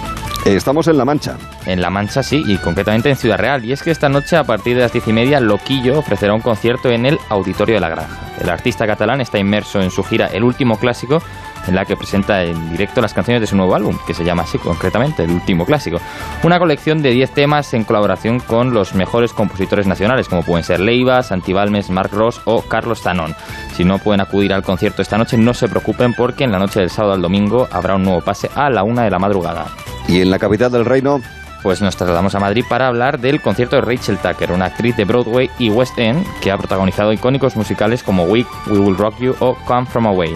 [0.46, 1.36] Eh, Estamos en La Mancha.
[1.66, 3.64] En La Mancha sí, y concretamente en Ciudad Real.
[3.64, 6.40] Y es que esta noche, a partir de las diez y media, Loquillo ofrecerá un
[6.40, 8.18] concierto en el Auditorio de la Granja.
[8.40, 11.22] El artista catalán está inmerso en su gira El Último Clásico,
[11.66, 14.42] en la que presenta en directo las canciones de su nuevo álbum, que se llama
[14.42, 15.98] así concretamente, El Último Clásico.
[16.42, 20.80] Una colección de 10 temas en colaboración con los mejores compositores nacionales, como pueden ser
[20.80, 23.34] Leiva, Santibalmes, Marc Ross o Carlos Zanón.
[23.74, 26.80] Si no pueden acudir al concierto esta noche, no se preocupen porque en la noche
[26.80, 29.66] del sábado al domingo habrá un nuevo pase a la una de la madrugada.
[30.08, 31.20] Y en la capital del reino,
[31.62, 35.04] Pues nos trasladamos a Madrid para hablar del concierto de Rachel Tucker, una actriz de
[35.04, 39.36] Broadway y West End que ha protagonizado icónicos musicales como Week, We Will Rock You
[39.40, 40.34] o Come From Away.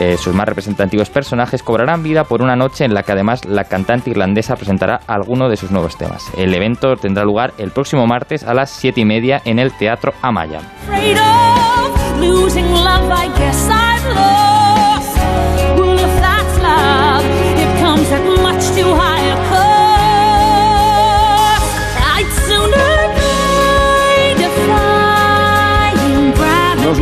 [0.00, 3.64] Eh, sus más representativos personajes cobrarán vida por una noche en la que además la
[3.64, 6.24] cantante irlandesa presentará alguno de sus nuevos temas.
[6.36, 10.14] El evento tendrá lugar el próximo martes a las 7 y media en el Teatro
[10.22, 10.60] Amaya.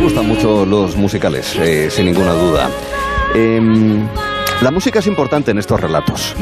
[0.07, 2.69] Gustan mucho los musicales, eh, sin ninguna duda.
[3.35, 4.07] Em,
[4.61, 6.33] la música es importante en estos relatos.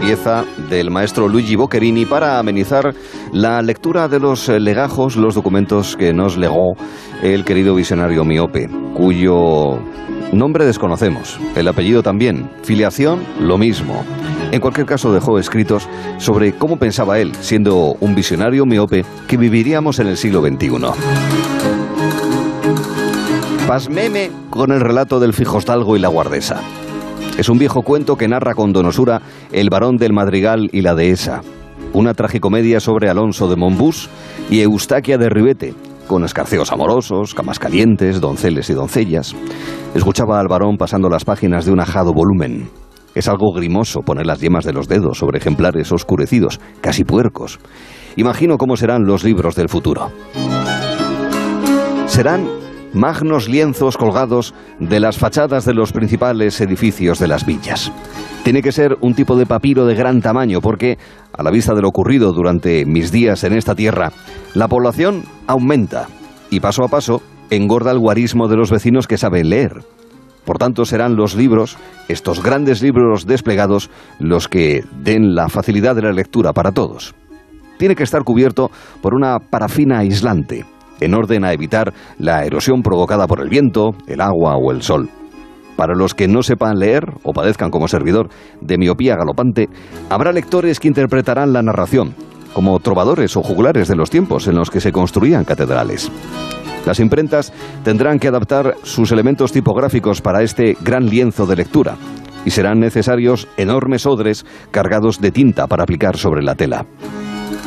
[0.00, 2.92] Pieza del maestro Luigi Boccherini para amenizar
[3.32, 6.74] la lectura de los eh, legajos, los documentos que nos legó
[7.22, 9.78] el querido visionario miope, cuyo
[10.32, 14.04] nombre desconocemos, el apellido también, filiación lo mismo.
[14.54, 15.88] En cualquier caso dejó escritos
[16.18, 20.70] sobre cómo pensaba él, siendo un visionario miope, que viviríamos en el siglo XXI.
[23.66, 26.60] Pasmeme con el relato del Fijostalgo y la Guardesa.
[27.36, 31.40] Es un viejo cuento que narra con donosura el varón del Madrigal y la dehesa.
[31.92, 34.08] Una tragicomedia sobre Alonso de Monbús
[34.50, 35.74] y Eustaquia de Ribete,
[36.06, 39.34] con escarceos amorosos, camas calientes, donceles y doncellas.
[39.96, 42.70] Escuchaba al varón pasando las páginas de un ajado volumen.
[43.14, 47.58] Es algo grimoso poner las yemas de los dedos sobre ejemplares oscurecidos, casi puercos.
[48.16, 50.10] Imagino cómo serán los libros del futuro.
[52.06, 52.48] Serán
[52.92, 57.92] magnos lienzos colgados de las fachadas de los principales edificios de las villas.
[58.44, 60.98] Tiene que ser un tipo de papiro de gran tamaño porque,
[61.32, 64.12] a la vista de lo ocurrido durante mis días en esta tierra,
[64.54, 66.08] la población aumenta
[66.50, 69.82] y paso a paso engorda el guarismo de los vecinos que saben leer.
[70.44, 71.76] Por tanto, serán los libros,
[72.08, 77.14] estos grandes libros desplegados, los que den la facilidad de la lectura para todos.
[77.78, 78.70] Tiene que estar cubierto
[79.00, 80.64] por una parafina aislante,
[81.00, 85.08] en orden a evitar la erosión provocada por el viento, el agua o el sol.
[85.76, 88.28] Para los que no sepan leer o padezcan como servidor
[88.60, 89.68] de miopía galopante,
[90.08, 92.14] habrá lectores que interpretarán la narración,
[92.54, 96.10] como trovadores o juglares de los tiempos en los que se construían catedrales.
[96.86, 101.96] Las imprentas tendrán que adaptar sus elementos tipográficos para este gran lienzo de lectura
[102.44, 106.84] y serán necesarios enormes odres cargados de tinta para aplicar sobre la tela.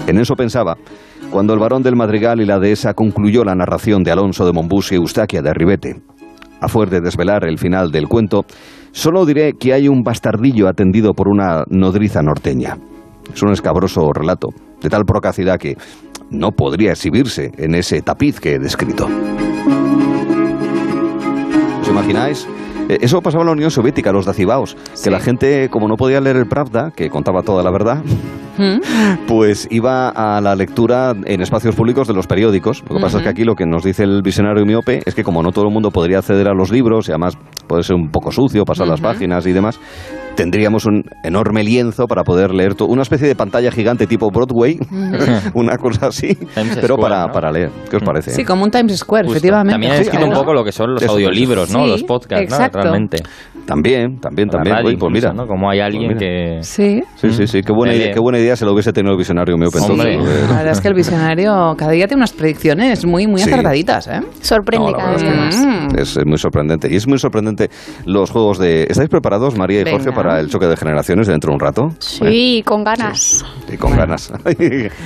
[0.06, 0.78] En eso pensaba
[1.32, 4.92] cuando el varón del Madrigal y la dehesa concluyó la narración de Alonso de Monbús
[4.92, 6.02] y Eustaquia de Ribete.
[6.62, 8.46] A fuer de desvelar el final del cuento,
[8.92, 12.78] solo diré que hay un bastardillo atendido por una nodriza norteña.
[13.34, 14.50] Es un escabroso relato,
[14.82, 15.76] de tal procacidad que
[16.30, 19.08] no podría exhibirse en ese tapiz que he descrito.
[21.82, 22.48] ¿Os imagináis?
[22.90, 26.22] Eh, Eso pasaba en la Unión Soviética, los dacibaos, que la gente, como no podía
[26.22, 28.04] leer el Pravda, que contaba toda la verdad,
[29.28, 32.84] pues iba a la lectura en espacios públicos de los periódicos.
[32.90, 35.24] Lo que pasa es que aquí lo que nos dice el visionario miope es que
[35.24, 38.10] como no todo el mundo podría acceder a los libros y además puede ser un
[38.10, 39.80] poco sucio pasar las páginas y demás,
[40.36, 44.80] tendríamos un enorme lienzo para poder leer todo, una especie de pantalla gigante tipo Broadway,
[45.54, 47.34] una cosa así, pero Square, para, ¿no?
[47.34, 47.72] para leer.
[47.90, 48.32] ¿Qué os parece?
[48.32, 49.38] Sí, como un Times Square, Justo.
[49.38, 49.74] efectivamente.
[49.74, 51.84] También ha escrito un poco lo que son los Eso, audiolibros, ¿no?
[51.84, 52.77] Sí, los podcasts, ¿no?
[52.84, 53.18] Realmente.
[53.66, 54.76] También, también, también.
[54.78, 55.34] radio Oye, pues mira.
[55.34, 55.46] ¿no?
[55.46, 56.60] Como hay alguien Pues que...
[56.62, 57.04] Sí.
[57.16, 57.62] Sí, sí, sí.
[57.62, 58.14] Qué buena, Idea.
[58.14, 59.56] qué buena idea se lo hubiese tenido el visionario.
[59.56, 59.68] Hombre.
[59.74, 63.42] entonces, La eh, verdad es que el visionario cada día tiene unas predicciones muy, muy
[63.42, 63.50] Sí.
[63.52, 64.22] acertaditas, ¿eh?
[64.42, 65.94] Sorprende No, cada vez más.
[65.98, 66.88] es, es muy sorprendente.
[66.90, 67.70] Y es muy sorprendente
[68.06, 68.84] los juegos de...
[68.90, 69.98] ¿Estáis preparados, María y Venga.
[69.98, 71.90] Jorge, para el choque de generaciones dentro de un rato?
[72.00, 73.44] Sí, con ganas.
[73.72, 74.32] Y con ganas.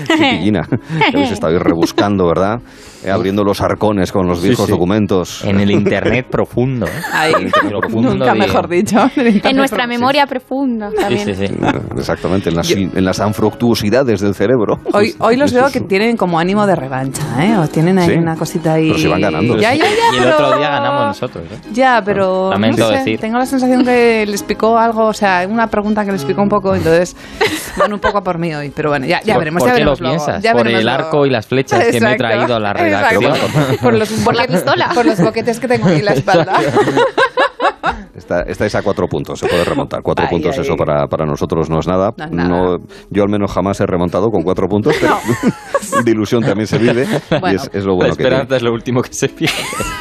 [0.08, 0.62] Chiquillina.
[1.12, 2.60] Que habéis estado rebuscando, ¿verdad?
[3.04, 4.72] Eh, abriendo los arcones con los viejos sí.
[4.72, 5.44] documentos.
[5.44, 6.86] En el internet profundo.
[6.86, 7.34] ¿eh?
[7.36, 9.10] El internet profundo Nunca de- mejor dicho.
[9.16, 11.26] En nuestra memoria profunda también.
[11.26, 11.54] Sí, sí, sí.
[11.98, 14.80] Exactamente, en las, en las anfructuosidades del cerebro.
[14.94, 17.58] Hoy, hoy los veo que tienen como ánimo de revancha, ¿eh?
[17.58, 18.16] O tienen ahí Sí.
[18.18, 18.88] una cosita ahí.
[18.90, 19.58] Pero si van ganando.
[19.58, 19.90] Ya, ya, ya.
[20.14, 21.44] Y el pero- otro día ganamos nosotros.
[21.52, 21.58] ¿eh?
[21.74, 23.20] Ya, pero Lamento no sé, decir.
[23.20, 26.50] tengo la sensación que les picó algo, o sea, una pregunta que les picó un
[26.50, 27.16] poco, entonces
[27.78, 28.72] van un poco a por mí hoy.
[28.76, 29.60] Pero bueno, ya, ya ¿Por- veremos.
[29.64, 30.44] ¿Por ya qué lo veremos luego, piensas?
[30.44, 30.90] ya ¿Por el luego.
[30.90, 33.34] arco y las flechas que me he traído a la redacción?
[33.82, 34.90] Por, los, Por la pistola.
[34.94, 36.54] Por los boquetes que tengo aquí en la espalda.
[38.16, 40.02] Está, estáis a cuatro puntos, se puede remontar.
[40.04, 40.62] Cuatro Ay, puntos, ay.
[40.64, 42.14] eso para, para nosotros no es nada.
[42.18, 42.78] No es nada.
[43.10, 45.18] yo al menos jamás he remontado con cuatro puntos, pero
[46.04, 47.08] de ilusión también se vive.
[47.32, 47.62] Y Bueno.
[47.62, 48.30] es, es lo La bueno que tiene.
[48.36, 49.56] esperanza es lo último que se pierde.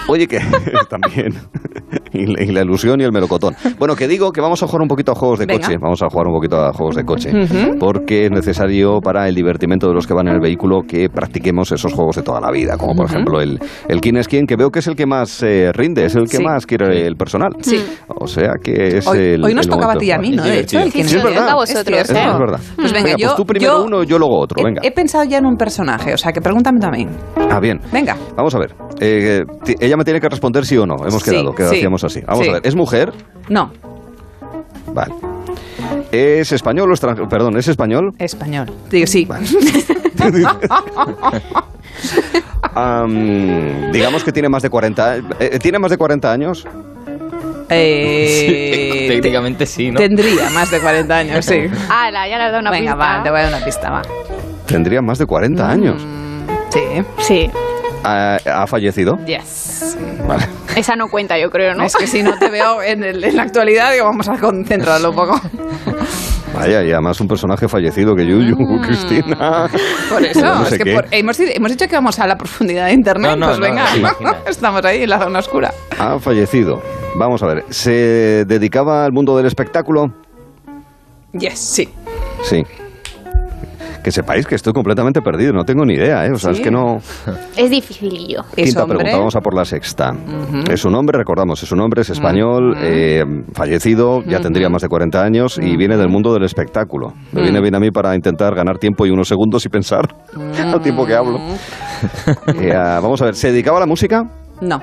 [0.08, 0.40] Oye, que
[0.90, 1.34] también.
[2.12, 3.54] Y la, y la ilusión y el melocotón.
[3.78, 5.66] Bueno, que digo que vamos a jugar un poquito a juegos de Venga.
[5.66, 5.78] coche.
[5.80, 7.30] Vamos a jugar un poquito a juegos de coche.
[7.30, 7.78] Ujú.
[7.78, 11.70] Porque es necesario para el divertimento de los que van en el vehículo que practiquemos
[11.72, 12.76] esos juegos de toda la vida.
[12.76, 13.14] Como por Ujú.
[13.14, 13.58] ejemplo el,
[13.88, 16.28] el quién es quién, que veo que es el que más eh, rinde, es el
[16.28, 16.42] que Sí.
[16.44, 17.50] más quiere el personal.
[17.60, 17.84] Sí.
[18.08, 19.44] O sea que es Hoy, el.
[19.44, 20.42] hoy nos el tocaba a ti y a mí, ¿no?
[20.42, 21.34] De hecho, el quién Sí, es es quién.
[21.36, 21.50] verdad.
[21.50, 21.98] A vosotros.
[22.00, 22.60] Eso es verdad.
[22.76, 24.60] Pues venga, Venga, yo, pues tú primero yo uno, yo luego otro.
[24.60, 24.80] he- Venga.
[24.84, 27.08] He, pensado ya en un personaje, o sea, que pregúntame también.
[27.50, 27.80] Ah, bien.
[27.92, 28.16] Venga.
[28.36, 28.74] Vamos a ver.
[29.00, 29.42] Eh,
[29.80, 30.96] ella me tiene que responder sí o no.
[31.06, 31.80] Hemos Sí, quedado, que sí.
[32.04, 32.20] Hacíamos así.
[32.26, 32.50] Vamos Sí.
[32.50, 32.62] a ver.
[32.66, 33.12] ¿Es mujer?
[33.48, 33.70] No,
[34.92, 35.14] Vale.
[36.10, 37.28] ¿Es español o extranjero?
[37.28, 38.12] Perdón, ¿es español?
[38.18, 38.70] español.
[38.90, 39.26] Digo, sí.
[42.74, 46.66] Am, digamos que tiene más de 40 eh, ¿Tiene más de 40 años?
[47.68, 49.98] Eh, Técnicamente sí, ¿no?
[49.98, 51.60] Tendría más de 40 años, sí.
[51.90, 53.16] Ala, ya le has dado una Venga, pista.
[53.16, 54.02] va, te voy a dar una pista, va.
[54.66, 55.70] Tendría más de 40 Mm.
[55.70, 56.06] años.
[56.70, 56.80] Sí.
[57.18, 57.50] Sí,
[58.04, 59.18] ¿Ha, ha fallecido?
[59.26, 59.96] Yes.
[60.26, 60.46] Vale.
[60.76, 61.84] esa no cuenta, yo creo, ¿no?
[61.84, 65.10] Es que si no te veo en, el- en la actualidad, digo, vamos a concentrarlo
[65.10, 65.40] un poco.
[66.54, 68.80] Vaya, y además un personaje fallecido que Yuyu, Mm.
[68.82, 69.68] Cristina.
[70.10, 70.94] Por eso, No sé es que qué.
[70.94, 73.32] por- hemos, hemos dicho que vamos a la profundidad de Internet.
[73.32, 73.84] No, no, pues no, venga,
[74.46, 75.72] estamos ahí en la zona oscura.
[75.98, 76.82] Ha fallecido.
[77.16, 77.64] Vamos a ver.
[77.70, 80.06] ¿Se dedicaba al mundo del espectáculo?
[81.32, 81.88] Yes, sí.
[82.42, 82.64] Sí.
[84.02, 86.30] Que sepáis que estoy completamente perdido, no tengo ni idea, ¿eh?
[86.32, 86.60] O sea, Sí.
[86.60, 86.98] es que no...
[87.56, 88.42] Es dificilillo.
[88.54, 88.98] Quinta hombre.
[88.98, 90.12] pregunta, vamos a por la sexta.
[90.70, 93.22] Es un hombre, recordamos, es un hombre, es español, eh,
[93.52, 97.12] fallecido, ya tendría más de 40 años y viene del mundo del espectáculo.
[97.32, 100.08] Me viene bien a mí para intentar ganar tiempo y unos segundos y pensar
[100.64, 101.38] al tiempo que hablo.
[102.58, 104.24] Eh, ah, vamos a ver, ¿se dedicaba a la música?
[104.62, 104.80] No,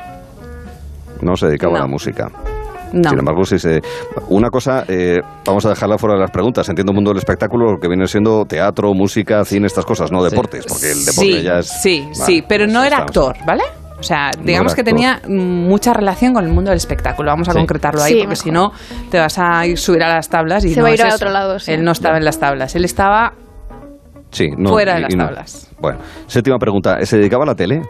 [1.21, 2.29] No se dedicaba a la música.
[2.93, 3.09] No.
[3.09, 3.81] Sin embargo, si se...
[4.29, 6.67] Una cosa, eh, vamos a dejarla fuera de las preguntas.
[6.69, 10.23] Entiendo el mundo del espectáculo, lo que viene siendo teatro, música, cine, estas cosas, no
[10.23, 11.67] deportes, porque el deporte sí, ya es...
[11.81, 13.63] Sí, Vale, sí, pero pues no era estamos- actor, ¿vale?
[13.99, 17.31] O sea, digamos que tenía mucha relación con el mundo del espectáculo.
[17.31, 17.57] Vamos a Sí.
[17.57, 18.43] concretarlo ahí, Sí, porque mejor.
[18.43, 18.71] si no
[19.09, 21.05] te vas a ir subir a las tablas y Se no va a es ir
[21.05, 21.15] a eso.
[21.15, 21.71] otro lado, sí.
[21.71, 23.33] Él no estaba en las tablas, él estaba
[24.29, 25.25] Sí, no, Fuera de y- las y no.
[25.25, 25.69] tablas.
[25.79, 27.03] Bueno, séptima pregunta.
[27.05, 27.81] ¿Se dedicaba a la tele?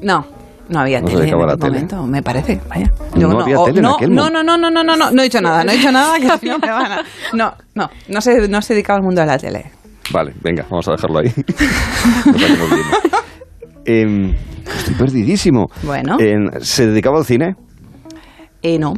[0.00, 0.24] No,
[0.70, 1.72] no había No tele en tele.
[1.72, 2.90] momento, me parece, vaya.
[3.16, 5.20] No había o- tele en no, aquel no, no, no, no, no, no, no, no
[5.20, 7.02] he dicho nada, no he dicho nada, que si no me van a...
[7.34, 9.70] No, no, no se, no se dedicaba al mundo de la tele.
[10.12, 11.32] Vale, venga, vamos a dejarlo ahí.
[13.84, 14.34] Em,
[14.66, 15.66] estoy perdidísimo.
[15.82, 16.16] Bueno.
[16.20, 17.54] Em, ¿Se dedicaba al cine?
[18.62, 18.92] Eh, no,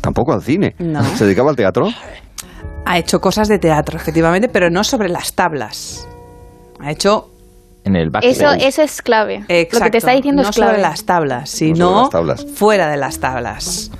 [0.00, 0.74] Tampoco al cine.
[0.78, 1.02] No.
[1.04, 1.88] ¿Se dedicaba al teatro?
[2.84, 6.08] ha hecho cosas de teatro, efectivamente, pero no sobre las tablas.
[6.80, 7.28] Ha hecho...
[7.84, 8.36] En el backstage.
[8.36, 9.40] Eso, eso es clave.
[9.40, 10.72] Lo que te está diciendo no es clave.
[10.72, 12.46] sobre las tablas, sobre sino las tablas.
[12.54, 13.90] fuera de las tablas.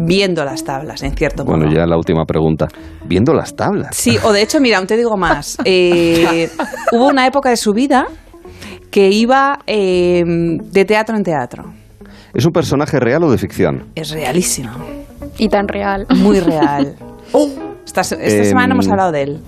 [0.00, 1.56] Viendo las tablas, en cierto modo.
[1.56, 2.68] Bueno, ya la última pregunta.
[3.04, 3.96] Viendo las tablas.
[3.96, 5.56] Sí, o de hecho, mira, aún te digo más.
[5.64, 6.48] Eh,
[6.92, 8.06] hubo una época de su vida
[8.90, 11.74] que iba eh, de teatro en teatro.
[12.32, 13.88] ¿Es un personaje real o de ficción?
[13.94, 14.70] Es realísimo,
[15.36, 16.06] Y tan real.
[16.16, 16.94] muy real.
[17.84, 19.40] Esta, se- esta Em, semana hemos hablado de él.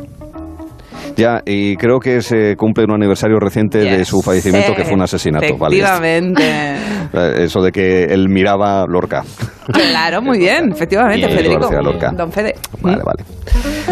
[1.16, 5.02] Ya, y creo que se cumple un aniversario reciente de su fallecimiento, que fue un
[5.02, 5.56] asesinato.
[5.58, 5.76] Vale.
[5.76, 6.42] Efectivamente.
[7.12, 9.24] Eh, Eso de que él miraba Lorca.
[9.72, 11.60] claro, muy bien, efectivamente, Bien, Federico.
[11.62, 12.12] García Lorca.
[12.12, 12.54] Don Fede.
[12.80, 13.24] Vale, vale.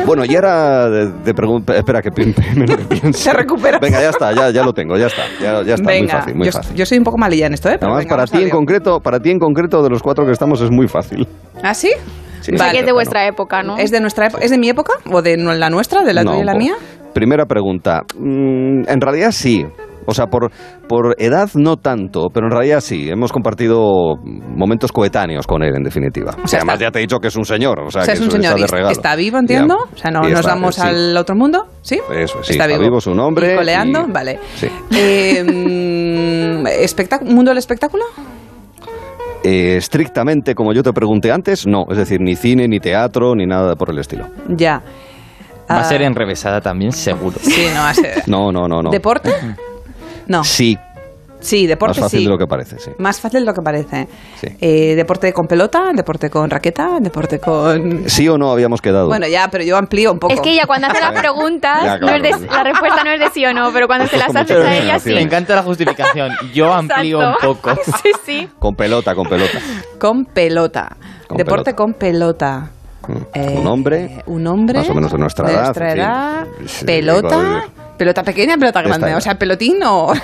[0.06, 0.88] Bueno, y ahora
[1.24, 1.72] te pregunto.
[1.74, 3.24] Espera, que primero que piense.
[3.24, 3.80] Se recupera.
[3.80, 5.22] Venga, ya está, ya, ya lo tengo, ya está.
[5.42, 6.76] Ya, ya está, Venga, muy fácil, muy yo, fácil.
[6.76, 7.76] yo soy un poco malilla en esto, ¿eh?
[7.80, 10.30] Pero Además, venga, para ti en concreto, para ti en concreto de los cuatro que
[10.30, 11.26] estamos es muy fácil.
[11.61, 11.90] ¿Ah, sí?
[12.40, 12.54] Sí.
[12.54, 13.78] O sea, que es de vuestra época, ¿no?
[13.78, 14.44] ¿Es de nuestra época?
[14.44, 14.92] ¿Es de mi época?
[15.11, 16.04] ¿O de la nuestra?
[16.04, 16.74] ¿De la No, tuya y la mía?
[17.19, 18.03] Primera pregunta.
[18.16, 19.66] Mm, en realidad sí.
[20.07, 20.53] O sea, por,
[20.89, 23.11] por edad no tanto, pero en realidad sí.
[23.11, 24.14] Hemos compartido
[24.57, 26.37] momentos coetáneos con él, en definitiva.
[26.45, 27.81] O sea, además ya te he dicho que es un señor.
[27.81, 28.57] O sea, O sea, que es un señor.
[28.61, 28.93] está de.
[28.93, 29.77] ¿Está vivo, entiendo?
[29.77, 29.93] Ya.
[29.95, 30.81] O sea, no Y nos está- vamos sí.
[30.83, 31.99] al otro mundo, ¿sí?
[32.14, 32.53] Eso, sí.
[32.53, 32.81] está, Está, vivo.
[32.89, 33.55] vivo su nombre.
[33.55, 34.05] ¿Y coleando?
[34.09, 34.39] y- Vale.
[34.55, 34.69] Sí.
[34.97, 38.05] Eh, mm, ¿Mundo del espectáculo?
[39.45, 41.85] Eh, estrictamente, como yo te pregunté antes, no.
[41.91, 44.27] Es decir, ni cine, ni teatro, ni nada por el estilo.
[44.49, 44.83] Ya.
[45.71, 47.37] Va a Ah, ser enrevesada también, seguro.
[47.43, 48.23] Sí, no va a ser.
[48.27, 48.91] No, no, no, no.
[48.91, 49.33] ¿Deporte?
[50.27, 50.45] No.
[50.45, 50.79] Sí.
[51.41, 52.25] Sí, deporte Más fácil sí.
[52.25, 52.91] de lo que parece, sí.
[52.99, 54.09] Más fácil de lo que parece.
[54.41, 54.49] Sí.
[54.61, 55.93] Eh, ¿Deporte con pelota?
[55.95, 56.99] ¿Deporte con raqueta?
[57.01, 58.09] ¿Deporte con...?
[58.11, 59.07] ¿Sí o no habíamos quedado?
[59.07, 60.35] Bueno, ya, pero yo amplío un poco.
[60.35, 63.21] Es que ella cuando hace las preguntas, Ya, no es de- la respuesta no es
[63.21, 65.11] de sí o no, pero cuando se las haces a ella sí.
[65.14, 66.33] Me encanta la justificación.
[66.53, 67.71] Yo amplío un poco.
[68.03, 68.49] Sí, sí.
[68.59, 69.59] Con pelota, con pelota.
[70.01, 70.97] Con pelota.
[71.29, 71.77] Con Deporte pelota.
[71.77, 72.71] con pelota.
[73.34, 74.22] Eh, un hombre.
[74.26, 74.78] Un hombre.
[74.80, 76.00] Más o menos de nuestra de edad, nuestra en fin.
[76.02, 76.46] edad.
[76.66, 77.28] Sí, pelota.
[77.28, 79.12] con- Pelota pequeña, pelota grande.
[79.16, 80.12] O sea, pelotín o.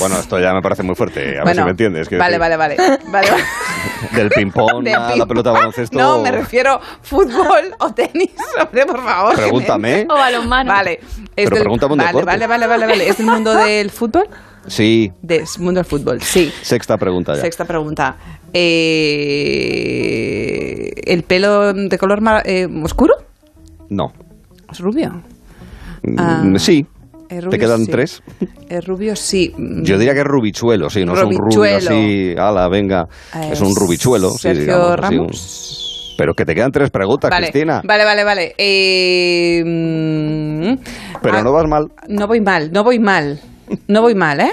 [0.00, 1.38] Bueno, esto ya me parece muy fuerte.
[1.38, 2.08] A ver si me entiendes.
[2.10, 2.76] Vale, decir, vale, vale,
[3.08, 3.28] vale.
[3.30, 3.42] vale.
[4.12, 5.96] Del ping-pong a la pelota baloncesto.
[5.96, 9.36] No, me refiero fútbol o tenis, hombre, por favor.
[9.36, 10.06] Pregúntame.
[10.10, 10.72] O balonmano.
[10.72, 10.98] Vale.
[11.36, 12.26] Es Pero pregúntame un vale, deporte.
[12.26, 13.08] vale, vale, vale, vale.
[13.08, 14.26] ¿Es del mundo del fútbol?
[14.68, 16.50] Sí, Del mundo del fútbol, sí.
[16.62, 17.40] sexta pregunta ya.
[17.40, 18.16] Sexta pregunta.
[19.56, 23.14] Eh, ¿El pelo de color mar- eh, oscuro?
[23.88, 24.12] No.
[24.70, 25.22] ¿Es rubio?
[26.02, 26.84] Mm, Ah, sí.
[27.28, 27.50] ¿Es rubio?
[27.50, 27.90] ¿Te quedan Sí.
[27.90, 28.22] tres?
[28.68, 29.16] ¿Es rubio?
[29.16, 29.52] Sí.
[29.58, 33.60] Yo diría que es rubichuelo, sí, no es un rubio así, ala, venga, Eh, es
[33.60, 36.14] un rubichuelo, sí, Sergio digamos, un- Ramos.
[36.18, 37.82] Pero que te quedan tres preguntas, Vale, Cristina.
[37.84, 38.54] vale, vale, vale.
[38.56, 40.78] Eh, mm,
[41.20, 41.90] Pero ah, no vas mal.
[42.08, 43.38] No voy mal, no voy mal.
[43.88, 44.52] No voy mal, ¿eh?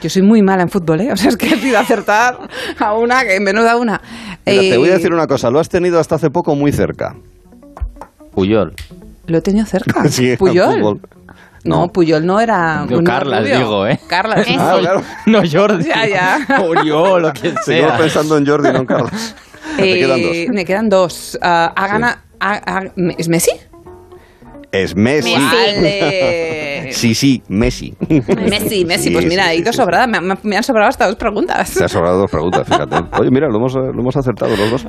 [0.00, 1.12] Yo soy muy mala en fútbol, ¿eh?
[1.12, 2.38] O sea, es que he pido acertar
[2.78, 4.00] a una, que menuda una.
[4.46, 6.70] Mira, te Eh, voy a decir una cosa, lo has tenido hasta hace poco muy
[6.72, 7.16] cerca.
[8.32, 8.74] Puyol.
[9.26, 10.04] Lo he tenido cerca.
[10.08, 10.74] Sí, Puyol.
[10.74, 11.00] fútbol.
[11.64, 12.86] No, Puyol no era.
[12.88, 13.58] Yo no era Carlas rubio.
[13.58, 14.00] digo, ¿eh?
[14.06, 14.46] Carlas.
[14.58, 15.02] Ah, claro.
[15.26, 15.84] No Jordi.
[15.84, 16.60] Ya, ya.
[16.62, 17.96] Oriol, lo que sea.
[17.98, 19.34] pensando en Jordi, no en Carlos.
[19.76, 20.54] Te Eh, quedan dos.
[20.54, 21.38] Me quedan dos.
[21.42, 22.84] Ah, ha gana- ha- ha-
[23.18, 23.50] ¿Es Messi?
[24.72, 25.34] Es Messi.
[25.34, 26.68] Vale.
[26.90, 27.94] Sí, sí, Messi.
[28.48, 29.04] Messi, Messi.
[29.04, 29.76] Sí, pues mira, sí, he sí, ido sí.
[29.76, 30.06] sobrada.
[30.06, 31.74] Me, me- me han sobrado hasta dos preguntas.
[31.74, 32.96] Te has sobrado dos preguntas, fíjate.
[33.20, 34.86] Oye, mira, lo hemos, lo hemos acertado los dos.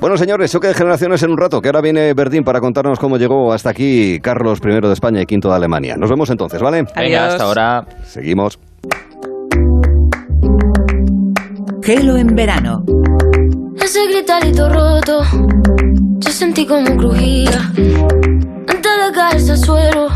[0.00, 3.18] Bueno, señores, choque de generaciones en un rato, que ahora viene Verdín para contarnos cómo
[3.18, 5.96] llegó hasta aquí Carlos I de España y quinto de Alemania.
[5.98, 6.84] Nos vemos entonces, ¿vale?
[6.96, 7.86] Venga, hasta ahora.
[8.04, 8.58] Seguimos.
[11.86, 12.84] Gelo en verano.
[13.80, 15.22] Ese gritarito roto,
[16.18, 17.70] yo sentí como crujía.
[18.66, 20.08] Antes de caerse al suelo,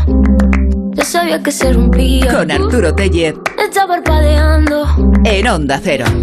[0.91, 2.39] ya sabía que se rompía.
[2.39, 3.35] Con Arturo Tellez.
[3.57, 4.85] Está parpadeando.
[5.23, 6.03] En Onda Cero.